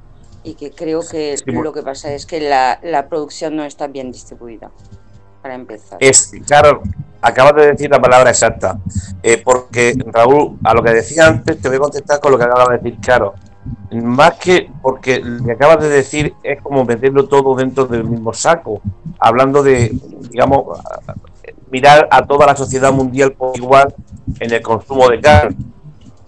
[0.44, 4.12] Y que creo que lo que pasa es que la, la producción no está bien
[4.12, 4.72] distribuida
[5.42, 5.98] para empezar.
[6.00, 6.82] Es, claro,
[7.22, 8.78] acabas de decir la palabra exacta.
[9.24, 12.46] Eh, porque, Raúl, a lo que decía antes, te voy a contestar con lo que
[12.46, 13.34] acabas de decir, claro.
[13.92, 18.34] Más que porque lo que acabas de decir es como meterlo todo dentro del mismo
[18.34, 18.82] saco,
[19.20, 19.92] hablando de,
[20.32, 20.80] digamos,
[21.70, 23.94] mirar a toda la sociedad mundial por igual
[24.40, 25.56] en el consumo de carne.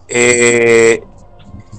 [0.08, 1.04] Eh,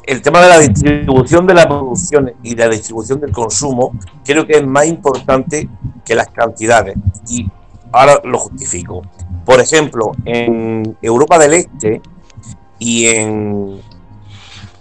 [0.06, 3.92] el tema de la distribución de la producción y la distribución del consumo
[4.24, 5.68] creo que es más importante
[6.04, 6.96] que las cantidades.
[7.28, 7.50] Y
[7.92, 9.02] ahora lo justifico.
[9.44, 12.02] Por ejemplo, en Europa del Este
[12.78, 13.80] y en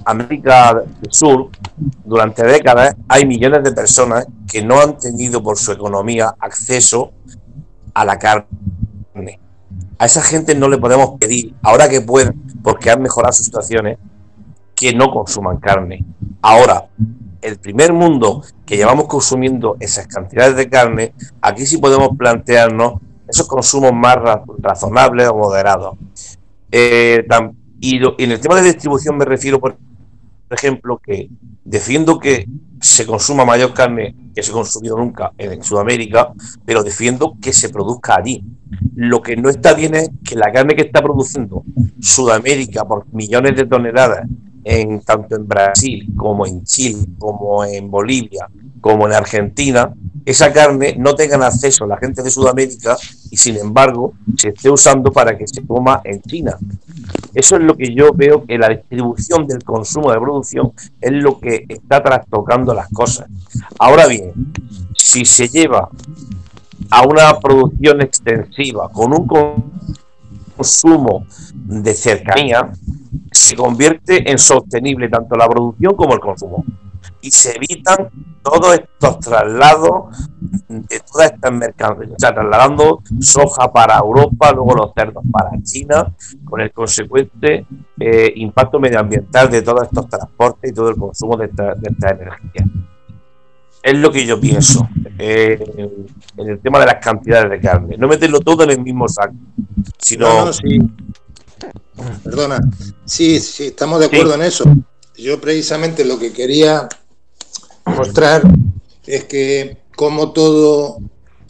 [0.06, 1.50] América del Sur,
[2.04, 7.12] durante décadas hay millones de personas que no han tenido por su economía acceso
[7.94, 8.48] a la carne.
[9.98, 13.98] A esa gente no le podemos pedir, ahora que pueden, porque han mejorado sus situaciones,
[14.76, 16.04] que no consuman carne.
[16.42, 16.88] Ahora,
[17.42, 22.94] el primer mundo que llevamos consumiendo esas cantidades de carne, aquí sí podemos plantearnos
[23.28, 24.18] esos consumos más
[24.60, 25.98] razonables o moderados.
[26.72, 27.26] Eh,
[27.80, 29.78] y, en el tema de distribución me refiero, por
[30.50, 31.30] ejemplo, que
[31.64, 32.48] defiendo que
[32.80, 36.34] se consuma mayor carne que se ha consumido nunca en Sudamérica,
[36.66, 38.44] pero defiendo que se produzca allí.
[38.96, 41.64] Lo que no está bien es que la carne que está produciendo
[42.00, 44.28] Sudamérica por millones de toneladas
[44.64, 48.48] en tanto en Brasil como en Chile, como en Bolivia,
[48.82, 49.94] como en Argentina,
[50.26, 52.96] esa carne no tengan acceso a la gente de Sudamérica
[53.30, 56.58] y sin embargo se esté usando para que se coma en China.
[57.34, 60.72] Eso es lo que yo veo que la distribución del consumo de producción
[61.02, 63.28] es lo que está trastocando las cosas.
[63.80, 64.32] Ahora bien,
[64.96, 65.90] si se lleva
[66.90, 69.28] a una producción extensiva con un
[70.56, 72.72] consumo de cercanía,
[73.32, 76.64] se convierte en sostenible tanto la producción como el consumo.
[77.22, 78.10] Y se evitan
[78.44, 80.30] todos estos traslados
[80.68, 86.14] de todas estas mercancías, o sea, trasladando soja para Europa, luego los cerdos para China,
[86.44, 87.66] con el consecuente
[88.00, 92.10] eh, impacto medioambiental de todos estos transportes y todo el consumo de esta, de esta
[92.10, 92.66] energía.
[93.84, 94.88] Es lo que yo pienso
[95.20, 95.62] eh,
[96.38, 97.98] en el tema de las cantidades de carne.
[97.98, 99.36] No meterlo todo en el mismo saco,
[99.98, 100.50] sino...
[102.24, 102.60] Perdona.
[103.06, 104.64] Sí, sí, estamos de acuerdo en eso.
[105.18, 106.88] Yo precisamente lo que quería
[107.86, 108.42] mostrar
[109.06, 110.98] es que como todo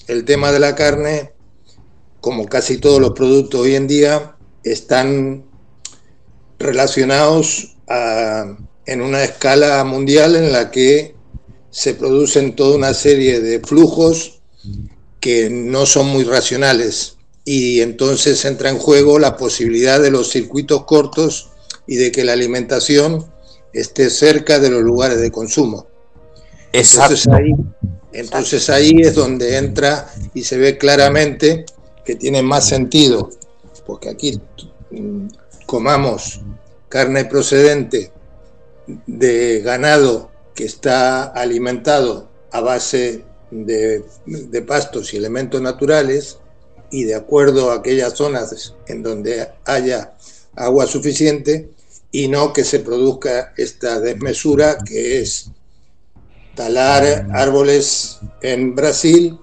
[0.08, 1.32] el tema de la carne,
[2.20, 5.46] como casi todos los productos hoy en día, están
[6.60, 7.76] relacionados
[8.86, 11.13] en una escala mundial en la que
[11.74, 14.40] se producen toda una serie de flujos
[15.20, 20.84] que no son muy racionales y entonces entra en juego la posibilidad de los circuitos
[20.84, 21.50] cortos
[21.88, 23.26] y de que la alimentación
[23.74, 25.88] esté cerca de los lugares de consumo.
[26.72, 27.52] Entonces ahí,
[28.12, 31.66] entonces ahí es donde entra y se ve claramente
[32.06, 33.32] que tiene más sentido,
[33.88, 34.40] porque aquí
[34.92, 35.26] mm,
[35.66, 36.40] comamos
[36.88, 38.12] carne procedente
[39.08, 44.04] de ganado que está alimentado a base de,
[44.68, 46.38] pastos y elementos naturales,
[46.92, 50.14] y de acuerdo a aquellas zonas en donde haya
[50.56, 51.72] agua suficiente
[52.12, 55.50] y no que se produzca esta desmesura que es
[56.54, 59.40] talar árboles en Brasil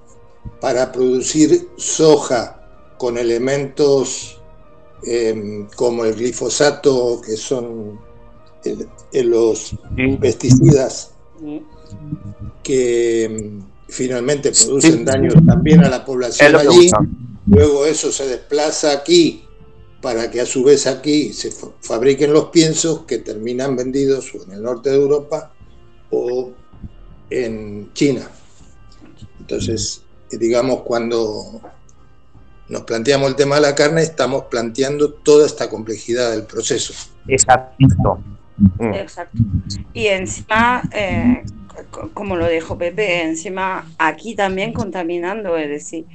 [0.61, 2.61] para producir soja
[2.99, 4.41] con elementos
[5.05, 7.99] em, como el glifosato, que son
[9.25, 9.77] los
[10.21, 11.13] pesticidas
[12.63, 16.91] que em, finalmente producen daños también a la población allí.
[17.47, 19.45] Luego eso se desplaza aquí
[20.01, 24.63] para que a su vez aquí se fabriquen los piensos que terminan vendidos en el
[24.63, 25.53] norte de Europa
[26.11, 26.53] o
[27.29, 28.31] en China.
[29.41, 31.61] Entonces, digamos, cuando
[32.69, 36.95] nos planteamos el tema de la carne, estamos planteando toda esta complejidad del proceso.
[37.27, 38.21] Exacto.
[38.79, 39.39] Exacto.
[39.93, 41.43] Y encima, eh,
[42.15, 46.07] como lo dijo Pepe, encima aquí también contaminando, es decir,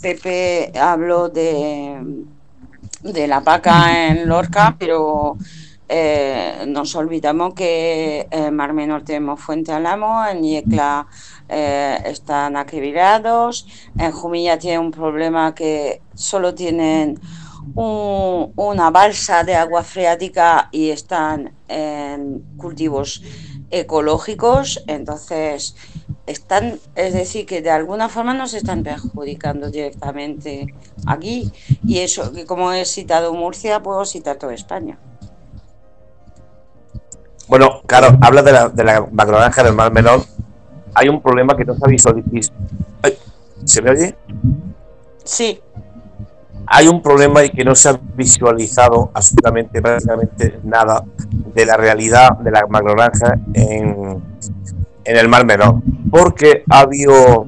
[0.00, 2.24] Pepe habló de,
[3.02, 5.36] de la vaca en Lorca, pero
[5.92, 11.06] eh, nos olvidamos que en Mar Menor tenemos Fuente Alamo, en Yecla
[11.48, 13.66] eh, están acribillados,
[13.98, 17.18] en Jumilla tiene un problema que solo tienen
[17.74, 23.22] una balsa de agua freática y están en cultivos
[23.70, 25.76] ecológicos, entonces
[26.26, 30.66] están, es decir, que de alguna forma nos están perjudicando directamente
[31.06, 31.52] aquí
[31.84, 34.98] y eso, que como he citado Murcia, puedo citar toda España.
[37.48, 40.24] Bueno, claro, habla de la, de la macrogranja del Mar Menor.
[40.94, 42.56] Hay un problema que no se ha visualizado.
[43.64, 44.16] ¿Se me oye?
[45.24, 45.60] Sí.
[46.72, 51.04] Hay un problema y que no se ha visualizado absolutamente, prácticamente nada
[51.52, 54.22] de la realidad de la macrogranja en,
[55.04, 57.44] en el Mar Menor, porque ha habido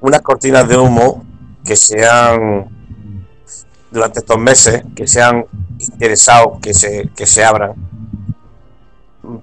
[0.00, 1.24] unas cortinas de humo
[1.64, 2.66] que se han,
[3.90, 5.46] durante estos meses, que se han
[5.78, 7.74] interesado que se, que se abran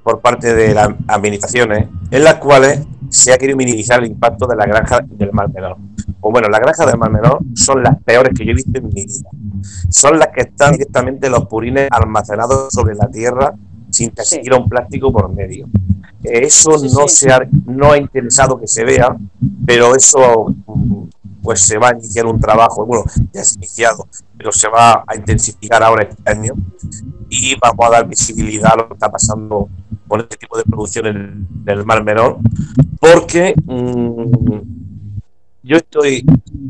[0.03, 4.55] por parte de las administraciones, en las cuales se ha querido minimizar el impacto de
[4.57, 5.77] la granja del Mar Menor.
[6.21, 8.87] Pues bueno, las granjas del Mar Menor son las peores que yo he visto en
[8.87, 9.29] mi vida.
[9.89, 13.53] Son las que están directamente los purines almacenados sobre la tierra
[13.89, 15.67] sin que siquiera un plástico por medio.
[16.23, 19.15] Eso no se ha, no ha interesado que se vea,
[19.65, 20.53] pero eso
[21.41, 25.03] pues se va a iniciar un trabajo, bueno, ya se ha iniciado, pero se va
[25.07, 26.53] a intensificar ahora este año
[27.29, 29.69] y vamos a dar visibilidad a lo que está pasando
[30.07, 32.39] con este tipo de producción en, el Mar Menor,
[32.99, 34.78] porque mm,
[35.69, 36.25] yo estoy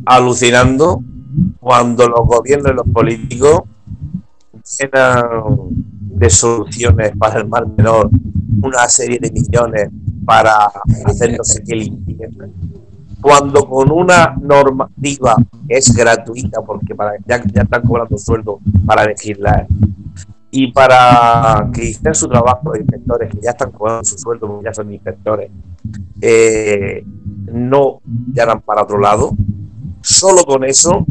[0.06, 1.02] alucinando
[1.62, 3.62] cuando los gobiernos y los políticos
[4.78, 5.24] llenan
[6.20, 8.10] de soluciones para el Mar Menor
[8.62, 9.90] una serie de millones
[10.26, 10.70] para
[11.06, 11.94] hacer no sé qué
[13.22, 15.38] cuando con una normativa
[15.70, 16.94] es gratuita porque
[17.26, 19.66] ya están cobrando sueldo para legislar
[20.52, 24.66] y para que hicieran su trabajo de inspectores que ya están cobrando su sueldo porque
[24.66, 25.52] ya son inspectores
[26.22, 27.04] eh,
[27.52, 28.02] no
[28.34, 29.32] llaman para otro lado.
[30.02, 31.06] Solo con eso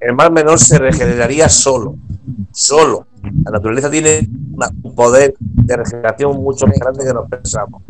[0.00, 1.96] el mar menor se regeneraría solo
[2.52, 3.06] solo.
[3.44, 4.28] La naturaleza tiene
[4.82, 7.82] un poder de regeneración mucho más grande que nos pensamos.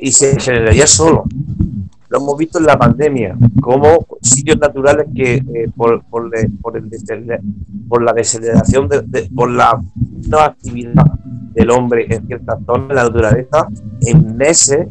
[0.00, 1.24] Y se generaría solo
[2.14, 8.02] lo hemos visto en la pandemia, como sitios naturales que eh, por, por, el, por,
[8.02, 9.82] la deceleración, de, por la
[10.28, 11.06] no actividad
[11.52, 13.68] del hombre en ciertas zonas de la naturaleza,
[14.00, 14.86] en meses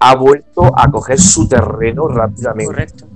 [0.00, 2.66] ha vuelto a coger su terreno rápidamente.
[2.66, 3.06] Correcto.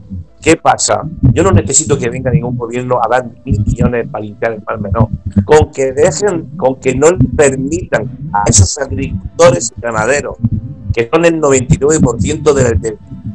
[0.41, 1.03] ¿Qué pasa?
[1.35, 4.81] Yo no necesito que venga ningún gobierno a dar mil millones para limpiar el mar
[4.81, 5.09] menor.
[5.45, 10.37] Con que dejen, con que no permitan a esos agricultores y ganaderos,
[10.95, 12.55] que son el 99%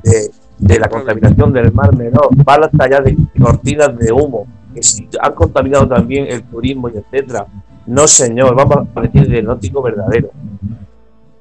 [0.04, 4.82] de, la contaminación del mar menor, balas allá de cortinas de humo, que
[5.20, 7.48] han contaminado también el turismo y etcétera.
[7.88, 10.30] No, señor, vamos a decir diagnóstico verdadero.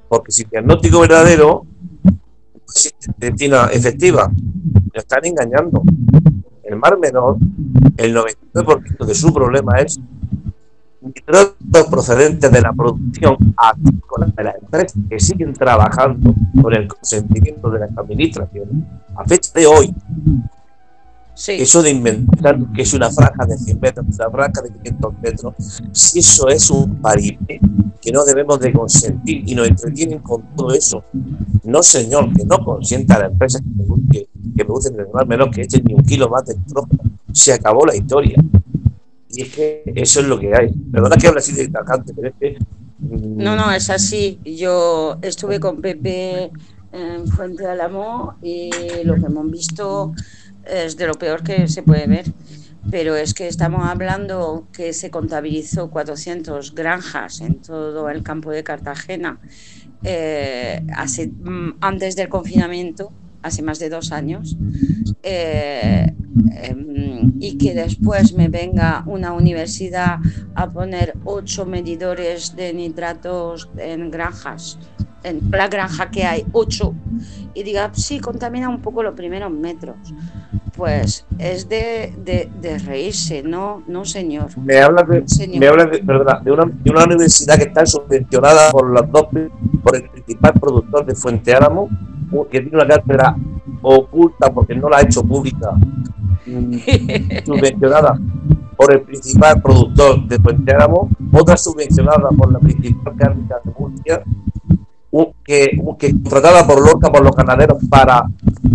[0.08, 1.66] Porque si el diagnóstico verdadero
[2.74, 2.94] es
[3.72, 5.82] efectiva, nos están engañando.
[6.62, 7.36] El mar menor,
[7.96, 9.98] el 99% de su problema es
[11.00, 17.70] nitratos procedentes de la producción agrícola de las empresas que siguen trabajando con el consentimiento
[17.70, 18.84] de las administraciones
[19.16, 19.94] a fecha de hoy.
[21.46, 25.54] Eso de inventar que es una franja de 100 metros, una franja de 500 metros,
[25.92, 27.60] si eso es un paripé
[28.00, 31.04] que no debemos de consentir y nos entretienen con todo eso.
[31.62, 33.62] No, señor, que no consienta a las empresas
[34.10, 34.26] que,
[34.56, 37.04] que, producen el mar menos que echen ni un kilo más de nitrógeno.
[37.32, 38.42] Se acabó la historia.
[39.30, 40.72] Y es que eso es lo que hay.
[40.92, 42.58] Perdona que hable así de tajante, pero es que.
[42.98, 44.38] Mm, no, no, es así.
[44.44, 46.50] Yo estuve con Pepe
[46.92, 48.70] en Fuente de Alamo y
[49.04, 50.12] lo que hemos visto
[50.64, 52.26] es de lo peor que se puede ver.
[52.90, 58.64] Pero es que estamos hablando que se contabilizó 400 granjas en todo el campo de
[58.64, 59.38] Cartagena
[60.04, 63.12] eh, hace, mm, antes del confinamiento,
[63.42, 64.56] hace más de dos años.
[65.22, 66.14] Eh,
[66.62, 70.18] em, y que después me venga una universidad
[70.54, 74.78] a poner ocho medidores de nitratos en granjas,
[75.24, 76.94] en la granja que hay ocho,
[77.54, 79.96] y diga, sí, contamina un poco los primeros metros.
[80.76, 84.56] Pues es de, de, reírse, no, no señor.
[84.58, 85.24] Me habla de,
[85.58, 89.24] Me habla de, de, una, de una universidad que está subvencionada por los dos,
[89.82, 91.88] por el principal productor de Fuente Álamo,
[92.50, 93.36] que tiene una cátedra
[93.82, 95.72] oculta porque no la ha hecho pública,
[96.46, 96.74] mm,
[97.44, 98.18] subvencionada
[98.76, 104.22] por el principal productor de Fuente Álamo, otra subvencionada por la principal cárnica de Murcia,
[105.44, 108.24] que, que contratada por Lorca, por los ganaderos, para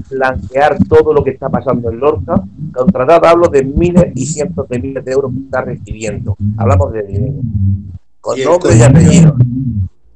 [0.09, 2.43] blanquear todo lo que está pasando en Lorca,
[2.73, 6.35] contratada hablo de miles y cientos de miles de euros que está recibiendo.
[6.57, 7.35] Hablamos de dinero.
[8.19, 9.35] Con nombre y apellido.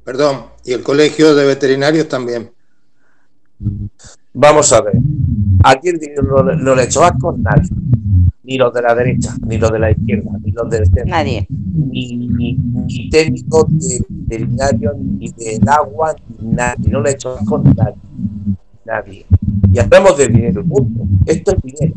[0.04, 2.50] Perdón, y el colegio de veterinarios también.
[4.34, 4.94] Vamos a ver.
[5.64, 7.68] Aquí el dinero no, le echó asco nadie.
[8.44, 11.06] Ni los de la derecha, ni los de la izquierda, ni los del centro.
[11.06, 11.46] Nadie.
[11.50, 16.90] Ni, ni, técnicos de veterinario, ni del agua, ni nadie.
[16.90, 17.96] No le echó asco nadie.
[18.86, 19.26] Nadie.
[19.72, 21.04] Y hablamos de dinero, punto.
[21.26, 21.94] Esto es dinero.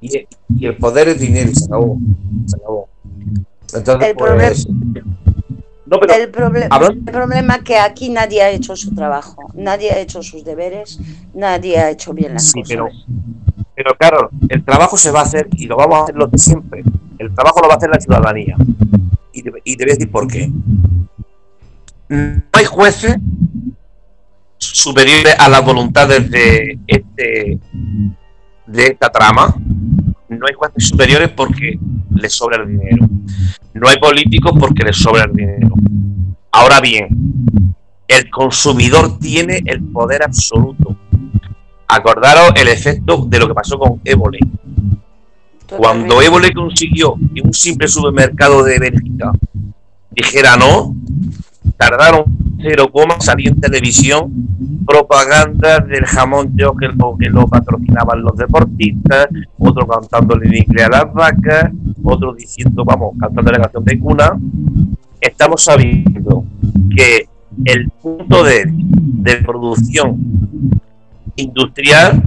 [0.00, 1.98] Y, y, el poder es dinero se acabó.
[2.46, 2.88] Se acabó.
[3.74, 4.66] Entonces, el pues,
[5.90, 11.00] el, problema es que aquí nadie ha hecho su trabajo, nadie ha hecho sus deberes,
[11.34, 12.68] nadie ha hecho bien las cosas.
[12.68, 12.88] Pero,
[13.74, 16.38] pero claro, el trabajo se va a hacer y lo vamos a hacer lo de
[16.38, 16.84] siempre.
[17.18, 18.56] El trabajo lo va a hacer la ciudadanía.
[19.32, 20.50] Y te, y te voy a decir por qué.
[22.08, 23.16] No hay jueces
[24.58, 27.58] superiores a las voluntades de este
[28.66, 29.56] de esta trama
[30.40, 31.78] no hay jueces superiores porque
[32.16, 33.06] les sobra el dinero.
[33.74, 35.68] No hay políticos porque les sobra el dinero.
[36.50, 37.08] Ahora bien,
[38.08, 40.96] el consumidor tiene el poder absoluto.
[41.86, 44.38] Acordaros el efecto de lo que pasó con Évole.
[45.76, 49.32] Cuando Évole consiguió que un simple supermercado de Bélgica
[50.10, 50.96] dijera no,
[51.76, 52.24] tardaron
[52.62, 54.32] cero coma, salir en televisión
[54.86, 59.28] propaganda del jamón yo que lo, patrocinaban los deportistas,
[59.58, 61.70] otro cantando el inglés a las vacas,
[62.02, 64.38] otro diciendo, vamos, cantando la canción de cuna.
[65.20, 66.44] Estamos sabiendo
[66.94, 67.28] que
[67.64, 70.18] el punto de, de producción
[71.36, 72.22] industrial,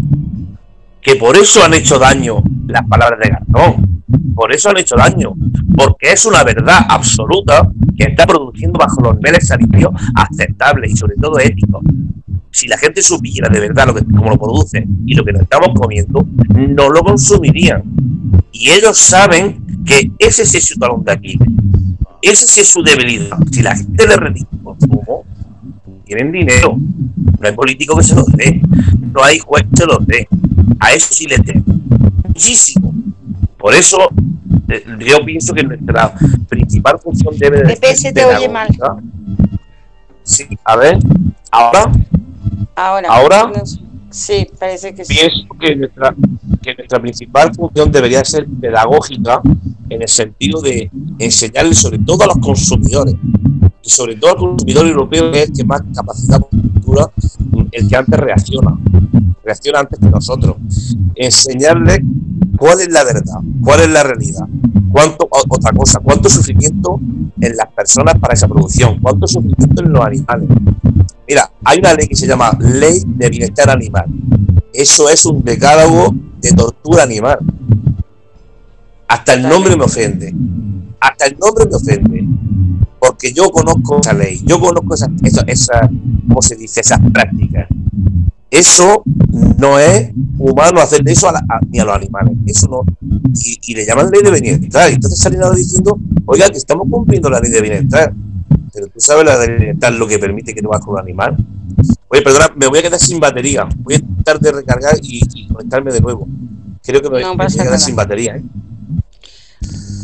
[1.02, 4.04] que por eso han hecho daño las palabras de Garzón,
[4.36, 5.34] por eso han hecho daño,
[5.76, 11.16] porque es una verdad absoluta que está produciendo bajo los niveles sanitarios aceptables y sobre
[11.16, 11.84] todo éticos.
[12.54, 15.42] Si la gente supiera de verdad lo que, cómo lo produce y lo que nos
[15.42, 17.82] estamos comiendo, no lo consumirían.
[18.52, 21.40] Y ellos saben que ese sí es su talón de aquí.
[22.22, 23.40] Ese sí es su debilidad.
[23.52, 25.26] Si la gente le retiene consumo,
[26.06, 26.78] tienen dinero.
[26.78, 28.62] No hay político que se los dé.
[29.12, 30.28] No hay juez que se los dé.
[30.80, 31.60] A eso sí les dé.
[32.28, 32.94] Muchísimo.
[33.58, 34.10] Por eso
[34.70, 36.14] eh, yo pienso que nuestra
[36.48, 38.68] principal función debe de Pepe, se te oye mal.
[40.22, 41.00] Sí, a ver,
[41.52, 41.92] ahora.
[42.76, 43.10] Ahora.
[43.10, 43.52] Ahora.
[44.10, 45.16] Sí, parece que sí.
[45.16, 46.16] Pienso que nuestra,
[46.62, 49.42] que nuestra principal función debería ser pedagógica
[49.90, 53.16] en el sentido de enseñarle sobre todo a los consumidores
[53.82, 57.12] y sobre todo al consumidor europeo que es el que más capacidad cultura,
[57.72, 58.78] el que antes reacciona,
[59.44, 60.58] reacciona antes que nosotros.
[61.16, 62.04] Enseñarle
[62.58, 64.48] cuál es la verdad, cuál es la realidad,
[64.92, 67.00] cuánto, otra cosa, cuánto sufrimiento
[67.42, 70.50] en las personas para esa producción, cuánto sufrimiento en los animales.
[71.28, 74.06] Mira, hay una ley que se llama Ley de Bienestar Animal.
[74.74, 77.40] Eso es un decálogo de tortura animal.
[79.08, 80.34] Hasta el nombre me ofende.
[81.00, 82.28] Hasta el nombre me ofende.
[83.00, 85.08] Porque yo conozco esa ley, yo conozco esa,
[85.48, 85.90] esa,
[86.28, 86.82] ¿cómo se dice?
[86.82, 87.68] Esas prácticas.
[88.50, 89.04] Eso
[89.58, 92.38] no es humano hacer eso a ni a los animales.
[92.46, 92.84] Eso no.
[93.34, 94.92] Y, le llaman ley de bienestar.
[94.92, 98.14] Y entonces salen ahora diciendo, oiga, que estamos cumpliendo la ley de bienestar.
[98.74, 101.38] Pero tú sabes la bienestar lo que permite que no vas con un animal.
[102.08, 103.68] Oye, perdona, me voy a quedar sin batería.
[103.78, 106.28] Voy a intentar de recargar y, conectarme de nuevo.
[106.84, 108.36] Creo que me, voy a quedar sin batería.
[108.36, 108.44] ¿eh?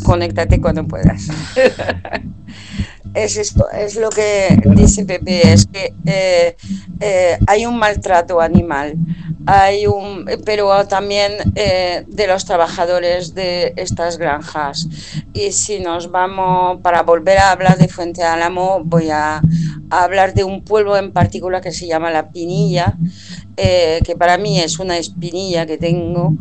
[0.04, 1.28] Conéctate cuando puedas.
[3.14, 6.56] es esto, es lo que dice Pepe, es que eh,
[7.00, 8.94] eh, hay un maltrato animal,
[9.46, 14.86] hay un, pero también eh, de los trabajadores de estas granjas.
[15.32, 19.40] Y si nos vamos, para volver a hablar de Fuente Álamo, voy a,
[19.90, 22.96] hablar de un pueblo en particular que se llama La Pinilla,
[23.56, 26.34] que para mí es una espinilla que tengo,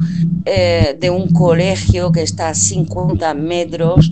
[0.46, 4.12] de un colegio que está a 50 metros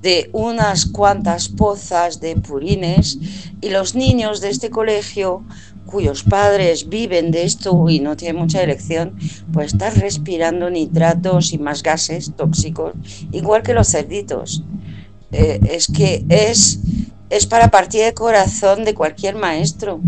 [0.00, 3.18] de unas cuantas pozas de purines
[3.60, 5.44] y los niños de este colegio
[5.88, 9.16] cuyos padres viven de esto y no tienen mucha elección,
[9.52, 12.92] pues están respirando nitratos y más gases tóxicos,
[13.32, 14.62] igual que los cerditos.
[15.32, 16.78] Eh, es que es,
[17.30, 20.00] es para partir de corazón de cualquier maestro,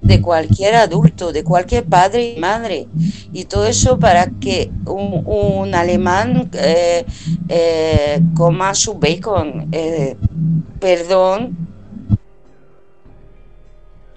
[0.00, 2.88] de cualquier adulto, de cualquier padre y madre.
[3.32, 7.04] Y todo eso para que un, alemán eh,
[7.48, 9.70] eh, coma su bacon.
[10.80, 11.73] perdón,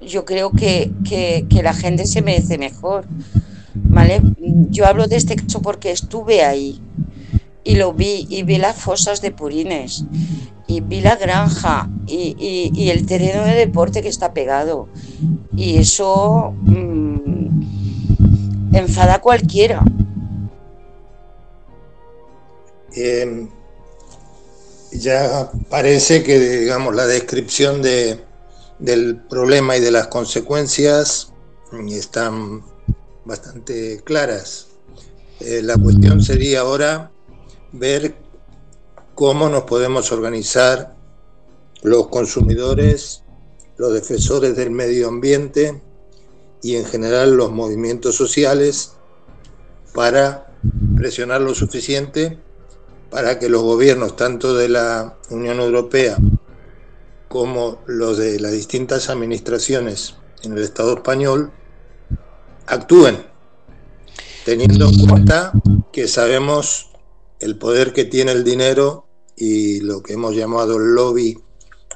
[0.02, 0.92] yo creo que,
[1.50, 3.06] la gente se merece mejor.
[3.74, 4.22] ¿vale?
[4.70, 6.82] Yo hablo de este caso porque estuve ahí
[7.64, 10.06] y lo vi y vi las fosas de Purines
[10.68, 14.90] y vi la granja y, el terreno de deporte que está pegado
[15.56, 17.48] y eso mm,
[18.74, 19.84] enfada a cualquiera.
[22.94, 23.50] Em,
[24.92, 28.27] ya parece que digamos la descripción de,
[28.80, 31.34] del problema y de las consecuencias
[31.90, 32.64] están
[33.26, 34.68] bastante claras.
[35.40, 37.12] Eh, la cuestión sería ahora
[37.72, 38.16] ver
[39.16, 40.96] cómo nos podemos organizar
[41.84, 43.24] los consumidores,
[43.78, 45.82] los defensores del medio ambiente
[46.62, 48.94] y en general los movimientos sociales
[49.94, 50.48] para
[50.96, 52.40] presionar lo suficiente
[53.12, 56.18] para que los gobiernos, tanto de la Unión Europea
[57.28, 61.52] como los de las distintas administraciones en el Estado español,
[62.66, 63.18] actúen,
[64.46, 65.52] teniendo en cuenta
[65.92, 66.90] que sabemos
[67.40, 69.06] el poder que tiene el dinero
[69.36, 71.38] y lo que hemos llamado el lobby,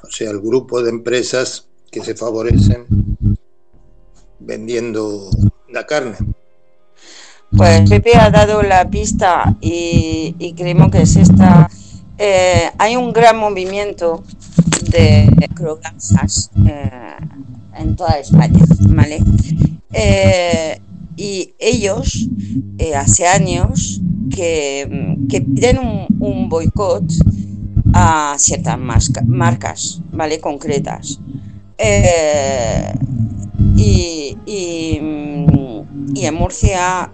[0.02, 2.86] o sea, el grupo de empresas que se favorecen
[4.38, 5.30] vendiendo
[5.68, 6.16] la carne.
[7.56, 11.68] Pues Pepe ha dado la pista y, creemos que es esta.
[12.16, 14.22] Eh, hay un gran movimiento
[14.92, 17.16] de croganzas eh,
[17.78, 19.22] en toda España, ¿vale?
[19.92, 20.78] Eh,
[21.16, 22.28] y ellos
[22.96, 24.00] hace años
[24.34, 25.78] que, piden
[26.18, 27.04] un, boicot
[27.94, 30.40] a ciertas marcas, ¿vale?
[30.40, 31.20] Concretas.
[31.78, 32.92] Eh,
[33.76, 34.36] y,
[36.14, 37.10] en Murcia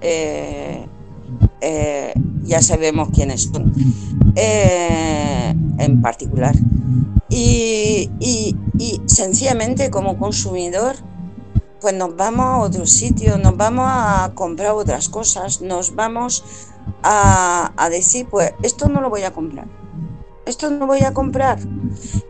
[1.61, 3.73] eh, eh, ya sabemos quiénes son,
[4.35, 6.55] en particular.
[7.29, 8.57] Y, y,
[9.07, 10.97] sencillamente como consumidor,
[11.81, 16.45] pues nos vamos a otro sitio, nos vamos a comprar otras cosas, nos vamos
[17.03, 19.67] a, decir, pues esto no lo voy a comprar,
[20.47, 21.59] esto no voy a comprar.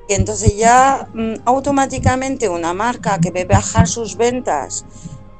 [0.09, 4.85] Y entonces ya mm, automáticamente una marca que ve bajar sus ventas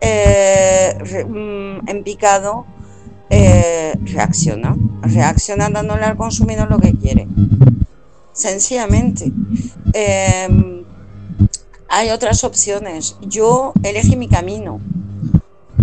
[0.01, 2.67] eh, mm, en picado
[3.31, 7.27] eh, reacciona, reacciona dándole al consumidor lo que quiere.
[8.33, 9.33] Sencillamente.
[9.93, 10.85] Em,
[11.89, 13.17] hay otras opciones.
[13.23, 14.81] Yo elegí mi camino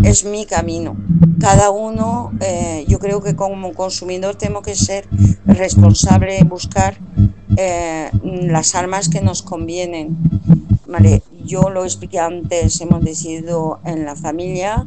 [0.05, 0.95] es mi camino.
[1.39, 5.07] Cada uno, eh, yo creo que como consumidor tenemos que ser
[5.45, 6.97] responsable, buscar
[7.57, 10.15] eh, las armas que nos convienen.
[10.87, 14.85] Vale, yo lo expliqué antes, hemos decidido en la familia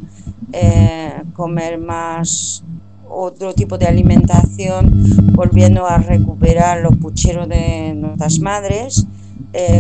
[0.53, 2.63] eh, comer más
[3.09, 4.91] otro tipo de alimentación,
[5.33, 9.07] volviendo a recuperar los pucheros de nuestras madres,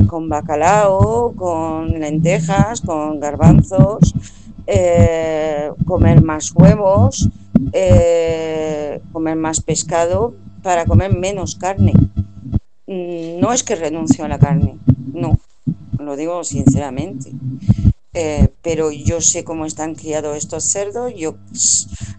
[0.06, 4.14] con bacalao, con lentejas, con garbanzos,
[4.70, 7.26] eh, comer más huevos,
[7.72, 11.94] eh, comer más pescado para comer menos carne.
[12.86, 14.76] Mm, no es que renuncio a la carne,
[15.14, 15.38] no,
[15.98, 17.32] lo digo sinceramente.
[18.14, 21.36] Eh, pero yo sé cómo están criados estos cerdos, yo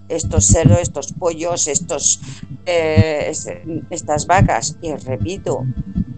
[0.08, 2.22] estos cerdos, estos pollos, estos,
[3.90, 5.66] estas vacas, y repito,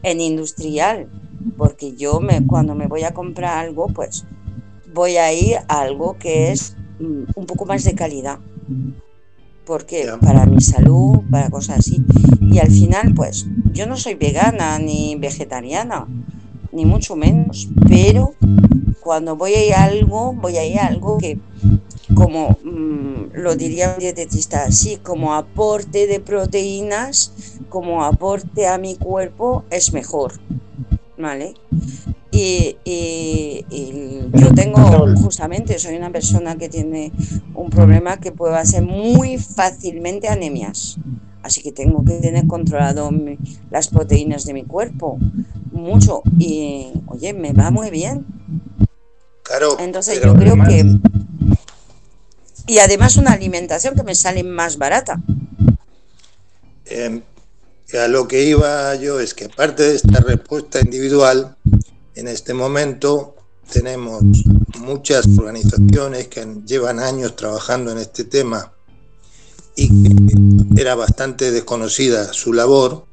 [0.03, 1.09] en industrial,
[1.57, 4.26] porque yo me, cuando me voy a comprar algo, pues
[4.93, 8.39] voy a ir a algo que es mm, un poco más de calidad.
[9.65, 12.03] Porque para mi salud, para cosas así.
[12.41, 16.07] Y al final, pues, yo no soy vegana ni vegetariana,
[16.72, 17.69] ni mucho menos.
[17.88, 18.34] Pero
[19.01, 21.39] cuando voy a ir a algo, voy a ir a algo que,
[22.13, 28.95] como mm, lo diría un dietetista así, como aporte de proteínas, como aporte a mi
[28.95, 30.34] cuerpo, es mejor.
[31.17, 31.53] ¿Vale?
[32.32, 32.78] Y,
[34.34, 34.80] yo tengo,
[35.17, 37.11] justamente, soy una persona que tiene
[37.53, 40.97] un problema que puede hacer muy fácilmente anemias.
[41.44, 43.10] Así que tengo que tener controlado
[43.70, 45.18] las proteínas de mi cuerpo,
[45.72, 46.22] mucho.
[46.38, 48.26] Y, oye, me va muy bien.
[49.44, 49.78] Claro.
[49.80, 50.86] Entonces yo creo que...
[52.68, 55.20] Y además una alimentación que me sale más barata.
[56.86, 57.22] Eh,
[57.98, 61.58] a lo que iba yo es que aparte de esta respuesta individual,
[62.16, 63.36] en este momento
[63.72, 64.24] tenemos
[64.80, 68.72] muchas organizaciones que llevan años trabajando en este tema
[69.76, 69.89] y
[70.74, 73.05] que era bastante desconocida su labor,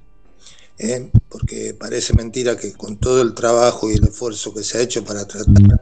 [0.78, 1.10] ¿eh?
[1.28, 5.04] porque parece mentira que con todo el trabajo y el esfuerzo que se ha hecho
[5.04, 5.80] para tratar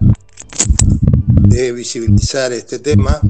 [1.48, 3.20] de visibilizar este tema,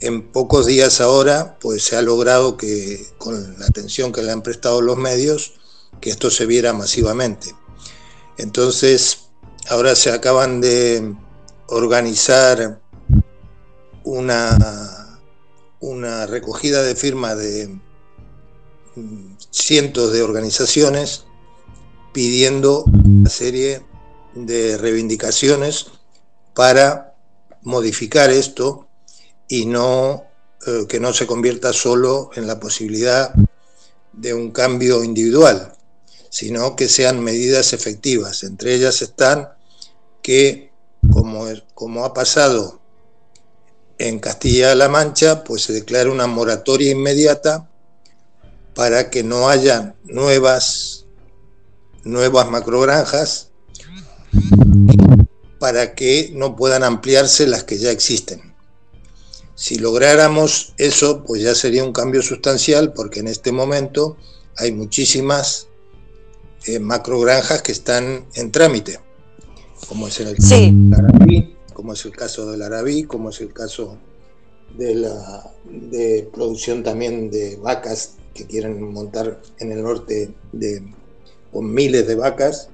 [0.00, 4.42] en pocos días ahora pues se ha logrado que con la atención que le han
[4.42, 5.54] prestado los medios,
[6.00, 7.54] que esto se viera masivamente.
[8.38, 9.30] Entonces,
[9.70, 11.14] ahora se acaban de
[11.68, 12.80] organizar
[14.04, 15.05] una,
[15.80, 17.78] una recogida de firmas de
[19.50, 21.24] cientos de organizaciones
[22.12, 23.82] pidiendo una serie
[24.34, 25.86] de reivindicaciones
[26.54, 27.14] para
[27.62, 28.88] modificar esto
[29.48, 30.24] y no
[30.66, 33.34] eh, que no se convierta solo en la posibilidad
[34.12, 35.74] de un cambio individual,
[36.30, 38.42] sino que sean medidas efectivas.
[38.42, 39.50] Entre ellas están
[40.22, 40.72] que,
[41.12, 42.80] como, como ha pasado
[43.98, 47.68] en Castilla-La Mancha, pues se declara una moratoria inmediata
[48.74, 51.06] para que no haya nuevas,
[52.04, 53.50] nuevas macrogranjas,
[55.58, 58.54] para que no puedan ampliarse las que ya existen.
[59.54, 64.18] Si lográramos eso, pues ya sería un cambio sustancial, porque en este momento
[64.58, 65.68] hay muchísimas
[66.66, 69.00] eh, macrogranjas que están en trámite,
[69.88, 70.54] como es el caso
[71.76, 73.98] como es el caso del Arabí, como es el caso
[74.78, 80.82] de la de producción también de vacas que quieren montar en el norte de,
[81.52, 82.70] con miles de vacas.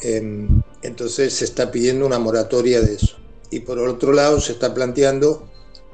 [0.00, 3.18] Em, entonces se está pidiendo una moratoria de eso.
[3.50, 5.46] Y por otro lado se está planteando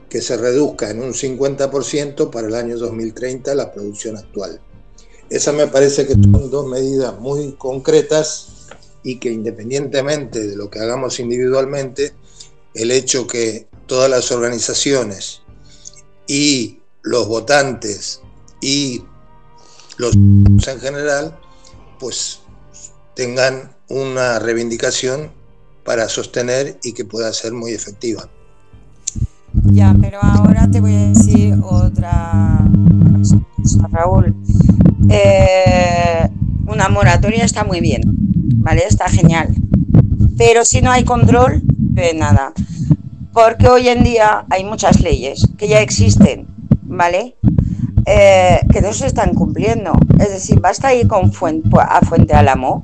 [0.09, 4.61] que se reduzca en un 50% para el año 2030 la producción actual.
[5.29, 8.56] Esa me parece que son dos medidas muy concretas
[9.07, 12.13] y que independientemente de lo que hagamos individualmente,
[12.75, 15.43] el hecho que todas las organizaciones
[16.27, 18.21] y los votantes
[18.61, 19.05] y
[19.97, 21.39] los en general,
[22.01, 22.41] pues
[23.15, 25.31] tengan una reivindicación
[25.85, 28.29] para sostener y que pueda ser muy efectiva.
[29.67, 32.61] Ya, pero ahora te voy a decir otra
[33.89, 34.35] Raúl.
[35.09, 36.29] Eh,
[36.67, 38.26] una moratoria está muy bien,
[38.67, 38.83] ¿vale?
[38.89, 39.55] Está genial.
[40.37, 42.53] Pero si no hay control, de nada.
[43.33, 46.49] Porque hoy en día hay muchas leyes que ya existen,
[46.83, 47.37] ¿vale?
[48.07, 49.93] Eh, que no se están cumpliendo.
[50.19, 52.83] Es decir, basta ir con fuente, a Fuente Álamo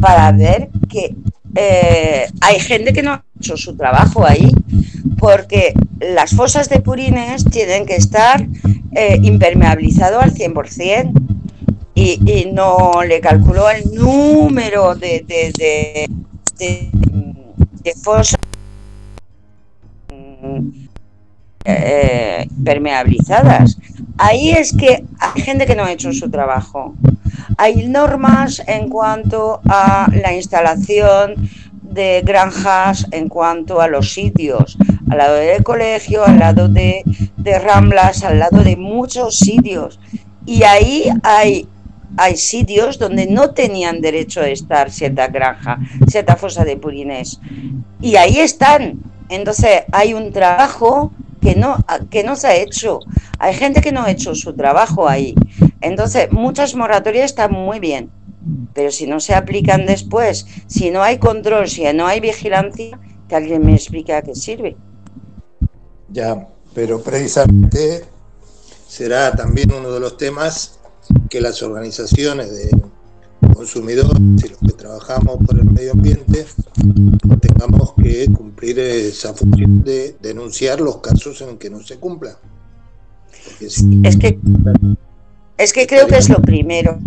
[0.00, 1.16] para ver que
[1.56, 4.52] eh, hay gente que no ha hecho su trabajo ahí,
[5.18, 8.46] porque las fosas de purines tienen que estar
[8.92, 11.25] eh, impermeabilizado al 100%
[11.96, 16.10] y, y no le calculó el número de, de,
[16.58, 18.38] de, fosas
[21.64, 23.78] eh, permeabilizadas.
[24.18, 26.94] Ahí es que hay gente que no ha hecho su trabajo.
[27.56, 31.48] Hay normas en cuanto a la instalación
[31.80, 34.76] de granjas, en cuanto a los sitios,
[35.08, 37.04] al lado del colegio, al lado de
[37.64, 39.98] Ramblas, al lado de muchos sitios.
[40.44, 41.66] Y ahí hay
[42.16, 47.40] hay sitios donde no tenían derecho a estar cierta granja, cierta fosa de purines.
[48.00, 49.02] Y ahí están.
[49.28, 51.76] Entonces hay un trabajo que no,
[52.10, 53.00] que no se ha hecho.
[53.38, 55.34] Hay gente que no ha hecho su trabajo ahí.
[55.80, 58.10] Entonces, muchas moratorias están muy bien,
[58.72, 62.98] pero si no se aplican después, si no hay control, si no hay vigilancia,
[63.28, 64.76] que alguien me explique a qué sirve.
[66.08, 68.04] Ya, pero precisamente
[68.88, 70.78] será también uno de los temas
[71.28, 72.70] que las organizaciones de
[73.54, 76.46] consumidores y los que trabajamos por el medio ambiente
[77.40, 82.36] tengamos que cumplir esa función de denunciar los casos en que no se cumpla.
[83.60, 84.38] es que
[85.58, 86.98] es que creo que es lo primero.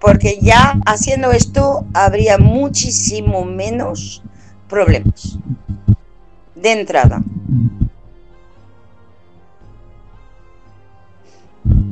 [0.00, 4.22] Porque ya haciendo esto habría muchísimo menos
[4.68, 5.38] problemas
[6.54, 7.22] de entrada.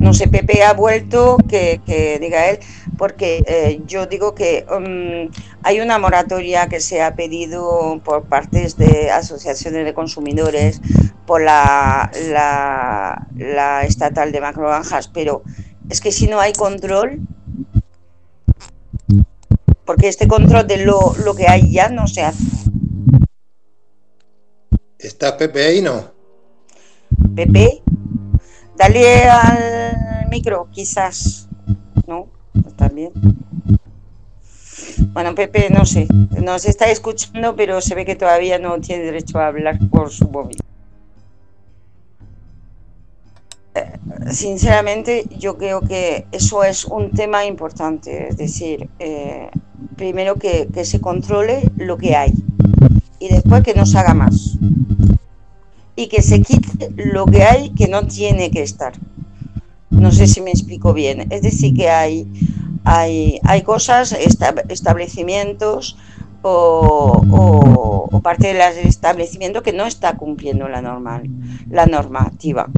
[0.03, 1.79] No sé, Pepe ha vuelto, que,
[2.19, 2.59] diga él,
[2.97, 5.31] porque eh, yo digo que um,
[5.63, 10.81] hay una moratoria que se ha pedido por partes de asociaciones de consumidores,
[11.25, 15.41] por la, la, estatal de macrobanjas, pero
[15.89, 17.21] es que si no hay control,
[19.85, 22.43] porque este control de lo, lo que hay ya no se hace.
[24.99, 26.11] ¿Está Pepe ahí, no?
[27.35, 27.82] Pepe,
[28.77, 31.47] Dale al micro, quizás.
[32.07, 32.27] ¿No?
[32.75, 33.11] También.
[35.13, 36.07] Bueno, Pepe, no sé.
[36.41, 40.29] Nos está escuchando, pero se ve que todavía no tiene derecho a hablar por su
[40.29, 40.57] móvil.
[43.75, 43.99] Eh,
[44.31, 48.27] sinceramente, yo creo que eso es un tema importante.
[48.27, 49.49] Es decir, eh,
[49.95, 52.33] primero que, que se controle lo que hay
[53.19, 54.57] y después que no se haga más
[55.95, 58.93] y que se quite lo que hay que no tiene que estar.
[59.89, 61.31] No sé si me explico bien.
[61.31, 62.27] Es decir, que hay,
[62.83, 64.15] hay, hay cosas,
[64.69, 65.97] establecimientos
[66.41, 71.29] o, o, o parte del establecimiento que no está cumpliendo la, normal,
[71.69, 72.69] la normativa.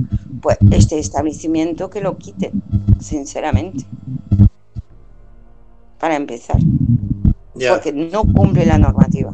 [0.41, 2.51] Pues este establecimiento que lo quite,
[2.99, 3.86] sinceramente,
[5.99, 6.57] para empezar
[7.69, 9.33] porque no cumple la normativa.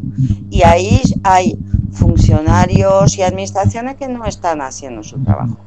[0.49, 1.57] Y ahí hay
[1.91, 5.57] funcionarios y administraciones que no están haciendo su trabajo.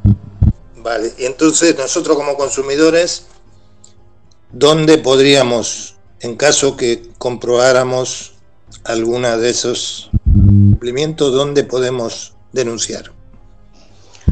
[0.83, 3.27] Vale, y entonces nosotros como consumidores,
[4.53, 8.35] ¿dónde podríamos, en caso que comprobáramos
[8.85, 13.14] alguna de esos cumplimientos, dónde podemos denunciar?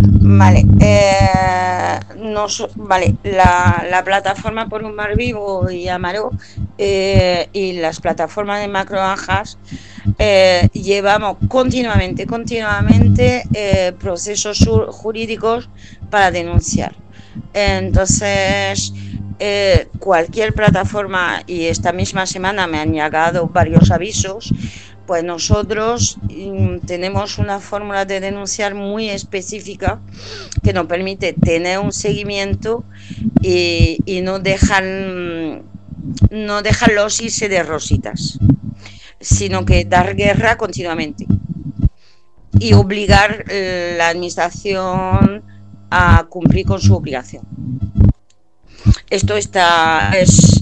[0.05, 2.01] Vale, eh,
[2.77, 6.31] vale la, la, plataforma por un mar vivo y Amaro
[6.77, 9.59] eh, y las plataformas de macroanjas
[10.19, 14.59] eh, llevamos continuamente, continuamente eh, procesos
[14.91, 15.69] jurídicos
[16.11, 16.95] para denunciar.
[17.55, 18.93] Entonces,
[19.99, 24.53] cualquier plataforma, y esta misma semana me han llegado varios avisos,
[25.07, 30.01] pues nosotros mm, tenemos una fórmula de denunciar muy específica
[30.63, 32.85] que nos permite tener un seguimiento
[33.41, 35.63] y, no dejar mm,
[36.31, 38.39] no dejarlos irse de rositas,
[39.21, 41.27] sino que dar guerra continuamente
[42.59, 45.43] y obligar eh, la administración
[45.91, 47.45] a cumplir con su obligación.
[49.11, 50.62] Esto está es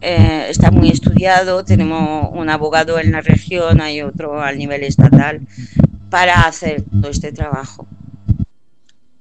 [0.00, 5.40] eh, está muy estudiado, tenemos un abogado en la región, hay otro al nivel estatal,
[6.10, 7.86] para hacer todo este trabajo.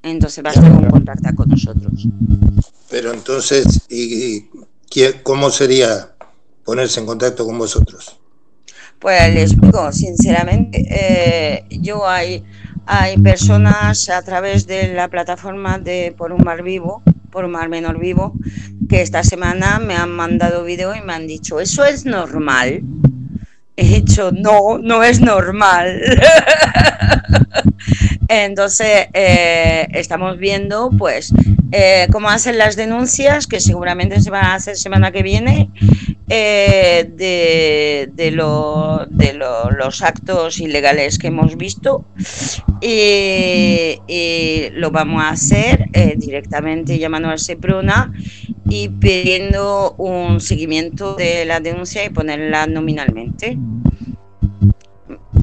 [0.04, 2.08] Entonces va a basta con contactar con nosotros.
[2.90, 4.46] Pero entonces, ¿y,
[5.24, 6.12] cómo sería
[6.64, 8.18] ponerse en contacto con vosotros?
[9.00, 12.44] Pues les digo, sinceramente, eh, yo hay,
[12.86, 18.00] hay personas a través de la plataforma de Por un Mar Vivo, por Mar Menor
[18.00, 18.34] Vivo,
[18.90, 22.82] que esta semana me han mandado video y me han dicho, ¿eso es normal?
[23.76, 26.02] He dicho, no, no es normal.
[28.28, 31.34] Entonces, eh, estamos viendo, pues,
[31.72, 35.70] eh, cómo hacen las denuncias, que seguramente se van a hacer semana que viene,
[36.30, 42.06] eh, de, de, lo, de los actos ilegales que hemos visto
[42.82, 43.96] y,
[44.74, 48.12] lo vamos a hacer eh, directamente llamando al SEPRONA
[48.70, 53.56] y pidiendo un seguimiento de la denuncia y ponerla nominalmente.
[53.56, 53.84] Mm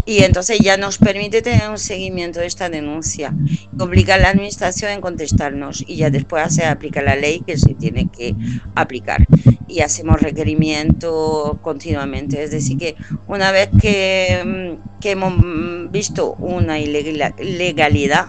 [0.06, 3.34] y entonces ya nos permite tener un seguimiento de esta denuncia.
[3.76, 8.08] Complica la administración en contestarnos y ya después se aplica la ley que se tiene
[8.10, 8.34] que
[8.74, 9.26] aplicar.
[9.66, 12.42] Y hacemos requerimiento continuamente.
[12.42, 18.26] Es decir, que una vez que, mm, hemos mm, visto una ilegalidad,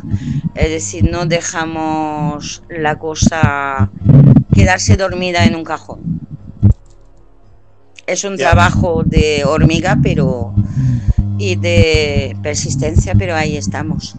[0.56, 3.92] es decir, no dejamos la cosa
[4.54, 6.20] quedarse dormida en un cajón.
[8.08, 10.54] Es un trabajo de hormiga, pero
[11.38, 14.16] y de persistencia, pero ahí estamos.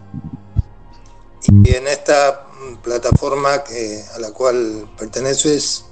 [1.47, 2.47] Y en esta
[2.83, 5.85] plataforma que, a la cual perteneces,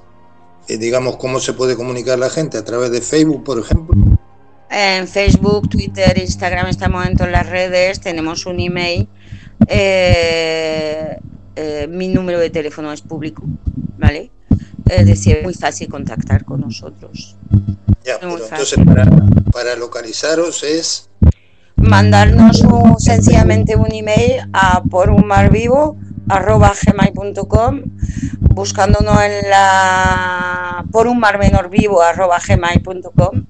[0.68, 2.58] eh, digamos, ¿cómo se puede comunicar la gente?
[2.58, 3.96] ¿A través de Facebook, por ejemplo?
[4.70, 9.08] En Facebook, Twitter, Instagram estamos en todas las redes, tenemos un email.
[9.68, 11.18] Eh,
[11.56, 13.44] eh, mi número de teléfono es público,
[13.98, 14.32] ¿vale?
[14.90, 17.38] Es decir, es muy fácil contactar con nosotros.
[18.04, 18.78] Ya, pero entonces
[19.52, 21.10] para localizaros es
[21.78, 22.64] mandarnos
[23.00, 25.98] sencillamente un email a por un mar vivo
[26.28, 27.82] gmail.com
[28.40, 32.00] buscándonos en la por un mar menor vivo
[32.48, 33.46] gmail.com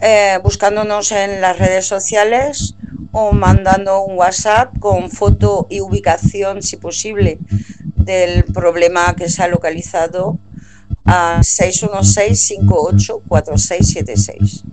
[0.00, 2.74] eh, buscándonos en las redes sociales
[3.12, 7.38] o mandando un WhatsApp con foto y ubicación si posible
[7.96, 10.38] del problema que se ha localizado
[11.04, 14.64] a 616 584676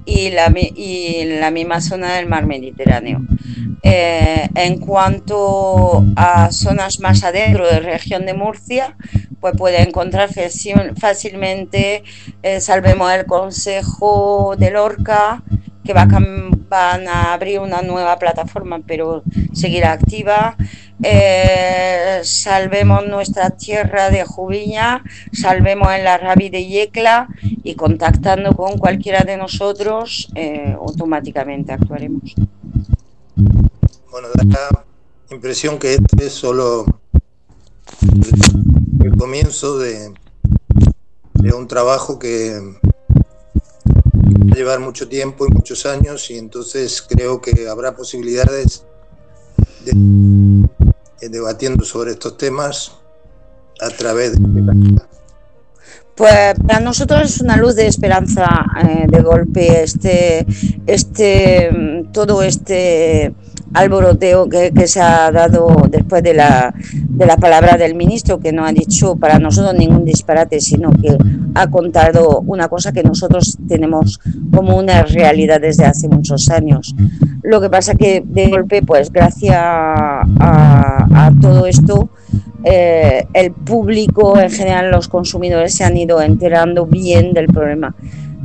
[0.06, 3.22] y la, y la misma zona del Mar Mediterráneo.
[3.84, 8.98] Eh, en cuanto a zonas más adentro de la región de Murcia,
[9.40, 10.30] pues puede encontrar
[11.00, 12.04] fácilmente,
[12.42, 15.44] eh, salvemos el Consejo de Lorca,
[15.88, 16.06] que va
[16.70, 19.24] van a abrir una nueva plataforma, pero
[19.54, 20.58] seguirá activa.
[21.02, 27.30] Eh, salvemos nuestra tierra de Jubiña, salvemos en la Rabi de Yecla
[27.64, 32.36] y contactando con cualquiera de nosotros, eh, automáticamente actuaremos.
[34.12, 36.86] Bueno, da la impresión que este es solo
[39.00, 40.12] el comienzo de
[41.56, 42.60] un trabajo que
[44.28, 48.84] va a llevar mucho tiempo y muchos años y entonces creo que habrá posibilidades
[49.86, 49.92] de
[51.22, 52.92] eh, debatiendo sobre estos temas
[53.80, 54.40] a través de
[56.16, 60.46] pues para nosotros es una luz de esperanza eh, de golpe este
[60.88, 61.70] este
[62.12, 63.34] todo este
[63.74, 68.66] alboroteo que, se ha dado después de la, de la palabra del ministro, que no
[68.66, 71.18] ha dicho para nosotros ningún disparate, sino que
[71.56, 74.20] ha contado una cosa que nosotros tenemos
[74.54, 76.96] como una realidad desde hace muchos años.
[77.44, 82.10] Lo que pasa que de golpe, pues gracias a, todo esto,
[82.64, 87.96] eh, el público, en general los consumidores, se han ido enterando bien del problema.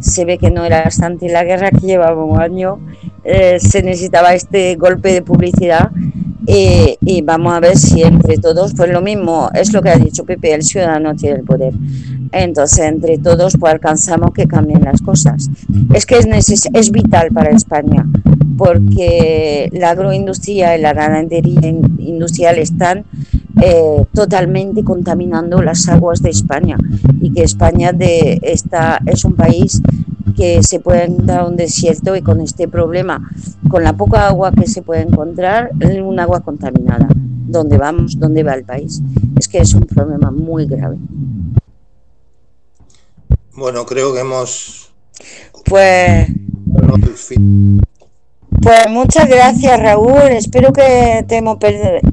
[0.01, 2.81] Se ve que no era bastante la guerra que llevaba un año
[3.25, 5.91] eh, se necesitaba este golpe de publicidad
[6.45, 10.25] y, vamos a ver si entre todos, pues lo mismo, es lo que ha dicho
[10.25, 11.73] Pepe, el ciudadano tiene el poder.
[12.33, 15.49] Entonces, entre todos, pues alcanzamos que cambien las cosas.
[15.95, 18.07] Es que es, es vital para España,
[18.57, 21.69] porque la agroindustria y la ganadería
[21.99, 23.05] industrial están
[23.61, 26.77] eh, totalmente contaminando las aguas de España
[27.21, 29.83] y que España de, esta, es un país
[30.37, 33.31] que se puede encontrar un desierto y con este problema,
[33.69, 35.71] con la poca agua que se puede encontrar,
[36.03, 37.09] un agua contaminada.
[37.15, 38.19] ¿Dónde vamos?
[38.19, 39.03] ¿Dónde va el país?
[39.39, 40.97] Es que es un problema muy grave.
[43.55, 44.93] Bueno, creo que hemos...
[45.65, 46.29] Pues...
[48.61, 51.43] Pues muchas gracias Raúl, espero que te,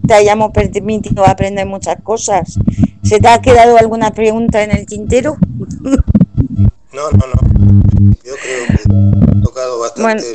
[0.07, 2.57] te hayamos permitido aprender muchas cosas.
[3.03, 5.38] ¿Se te ha quedado alguna pregunta en el tintero?
[7.00, 8.14] No, no, no.
[8.26, 10.26] Yo creo que he tocado bastante.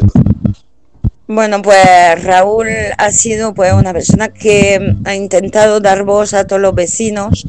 [1.27, 6.62] Bueno, pues Raúl ha sido pues una persona que ha intentado dar voz a todos
[6.62, 7.47] los vecinos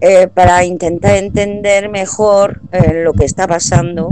[0.00, 4.08] eh, para intentar entender mejor eh, lo que está pasando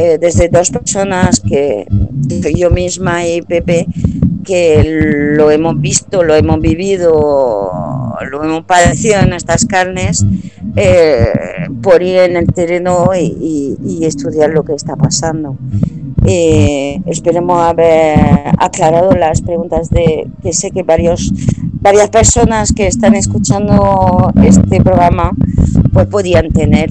[0.00, 1.86] eh, desde dos personas que
[2.54, 3.86] yo misma y Pepe
[4.44, 4.82] que
[5.36, 7.70] lo hemos visto, lo hemos vivido,
[8.30, 10.24] lo hemos padecido en estas carnes,
[10.76, 11.26] eh,
[11.82, 15.56] por ir en el terreno y, estudiar lo que está pasando.
[16.24, 18.18] Eh, esperemos haber
[18.58, 21.30] aclarado las preguntas de que sé que varios,
[21.82, 25.32] varias personas que están escuchando este programa
[25.92, 26.90] pues podían tener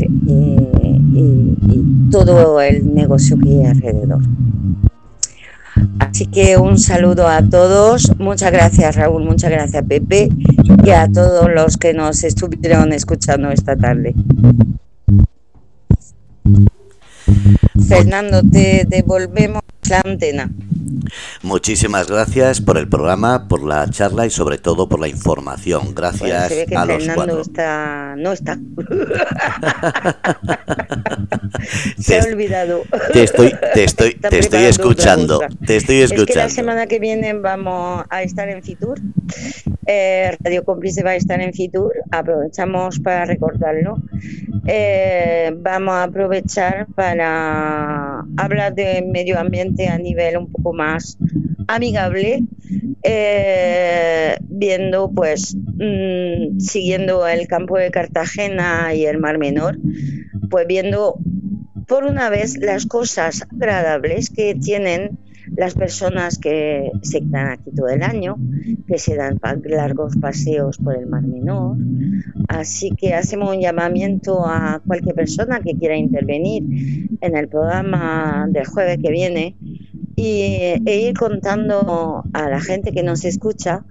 [1.18, 4.22] y todo el negocio que hay alrededor.
[6.00, 8.12] Así que un saludo a todos.
[8.18, 10.30] Muchas gracias Raúl, muchas gracias Pepe
[10.84, 14.16] y a todos los que nos estuvieron escuchando esta tarde.
[17.88, 20.50] Fernando, te devolvemos la antena.
[21.42, 25.96] Muchísimas gracias por el programa, por la charla y sobre todo por la información.
[25.96, 28.16] Gracias a los Fernando Está...
[28.18, 28.60] no está.
[31.98, 32.84] Se ha olvidado.
[33.14, 35.40] Te estoy, te estoy, te estoy escuchando.
[35.66, 36.24] Te estoy escuchando.
[36.24, 39.00] Es que la semana que viene vamos a estar en Fitur.
[39.86, 41.94] Eh, Radio Cómplice va a estar en Fitur.
[42.12, 43.98] Aprovechamos para recordarlo.
[44.66, 51.18] Eh, vamos a aprovechar para hablar de medio ambiente a nivel un poco más
[51.68, 52.44] amigable,
[53.04, 59.78] eh, viendo pues mm, siguiendo el campo de Cartagena y el Mar Menor,
[60.50, 61.20] pues viendo
[61.88, 65.18] por una vez las cosas agradables que tienen
[65.56, 68.38] las personas que se quedan aquí todo el año,
[68.88, 71.78] que se dan largos paseos por el Mar Menor.
[72.48, 76.64] Así que hacemos un llamamiento a cualquier persona que quiera intervenir
[77.22, 79.56] en el programa del jueves que viene
[80.20, 80.42] y,
[80.86, 83.86] e ir contando a la gente que nos escucha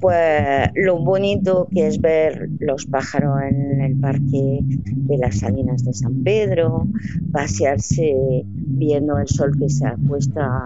[0.00, 5.94] pues lo bonito que es ver los pájaros en el parque de las Salinas de
[5.94, 6.86] San Pedro,
[7.30, 10.64] pasearse viendo el sol que se acuesta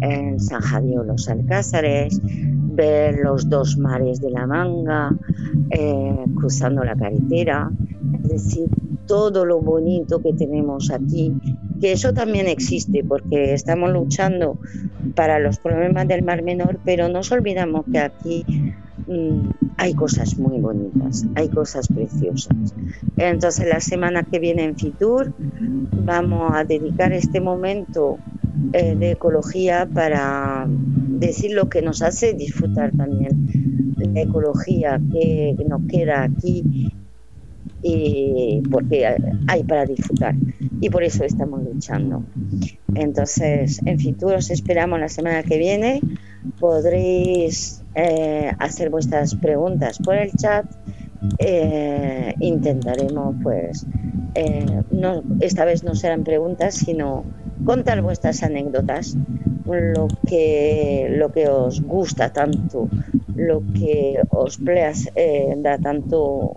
[0.00, 5.14] en San Javier los Alcázares, ver los dos mares de la Manga,
[5.70, 7.70] eh, cruzando la carretera,
[8.22, 8.68] es decir,
[9.06, 11.34] todo lo bonito que tenemos aquí,
[11.80, 14.47] que eso también existe porque estamos luchando
[15.14, 18.44] para los problemas del Mar Menor, pero nos olvidamos que aquí
[19.06, 22.74] mm, hay cosas muy bonitas, hay cosas preciosas.
[23.16, 28.18] Entonces la semana que viene en Fitur vamos a dedicar este momento
[28.72, 35.82] eh, de ecología para decir lo que nos hace disfrutar también la ecología que nos
[35.88, 36.92] queda aquí
[37.82, 39.06] y porque
[39.46, 40.34] hay para disfrutar
[40.80, 42.24] y por eso estamos luchando.
[42.94, 46.00] Entonces, en futuros esperamos la semana que viene.
[46.58, 50.66] Podréis eh, hacer vuestras preguntas por el chat.
[51.38, 53.86] Eh, intentaremos, pues,
[54.34, 57.24] eh, no, esta vez no serán preguntas, sino
[57.64, 59.16] contar vuestras anécdotas,
[59.66, 62.88] lo que, lo que os gusta tanto,
[63.34, 66.56] lo que os da tanto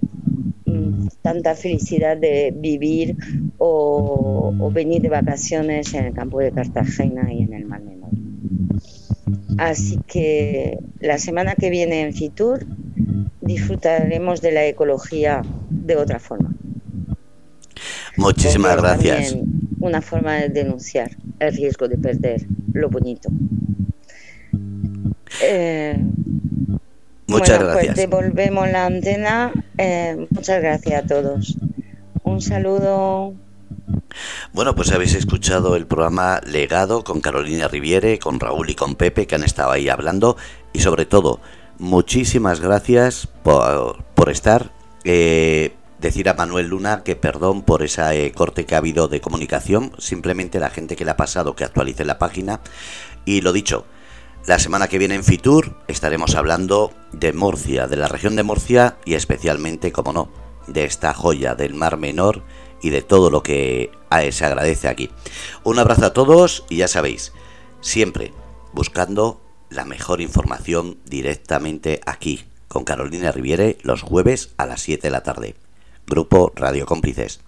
[1.22, 3.16] tanta felicidad de vivir
[3.57, 8.09] o, venir de vacaciones en el campo de Cartagena y en el Mar Menor.
[9.57, 12.66] Así que la semana que viene en Fitur
[13.41, 16.53] disfrutaremos de la ecología de otra forma.
[18.18, 19.36] Muchísimas gracias.
[19.80, 23.30] Una forma de denunciar el riesgo de perder lo bonito.
[25.43, 25.97] Eh,
[27.32, 27.95] Muchas bueno, gracias.
[27.95, 29.51] Pues devolvemos la antena.
[29.77, 31.55] Eh, muchas gracias a todos.
[32.23, 33.34] Un saludo.
[34.53, 39.27] Bueno, pues habéis escuchado el programa Legado con Carolina Riviere, con Raúl y con Pepe,
[39.27, 40.38] que han estado ahí hablando.
[40.73, 41.39] Y sobre todo,
[41.79, 44.71] muchísimas gracias por, por estar.
[45.03, 49.21] Eh, decir a Manuel Luna que perdón por ese eh, corte que ha habido de
[49.21, 49.93] comunicación.
[49.99, 52.59] Simplemente la gente que le ha pasado que actualice la página.
[53.23, 53.86] Y lo dicho,
[54.47, 58.97] la semana que viene en Fitur estaremos hablando de Murcia, de la región de Murcia
[59.05, 60.29] y especialmente, como no,
[60.67, 62.43] de esta joya del Mar Menor
[62.81, 63.91] y de todo lo que
[64.31, 65.11] se agradece aquí.
[65.63, 67.33] Un abrazo a todos y ya sabéis,
[67.81, 68.33] siempre
[68.73, 75.11] buscando la mejor información directamente aquí, con Carolina Riviere, los jueves a las 7 de
[75.11, 75.55] la tarde.
[76.07, 77.41] Grupo Radio Cómplices.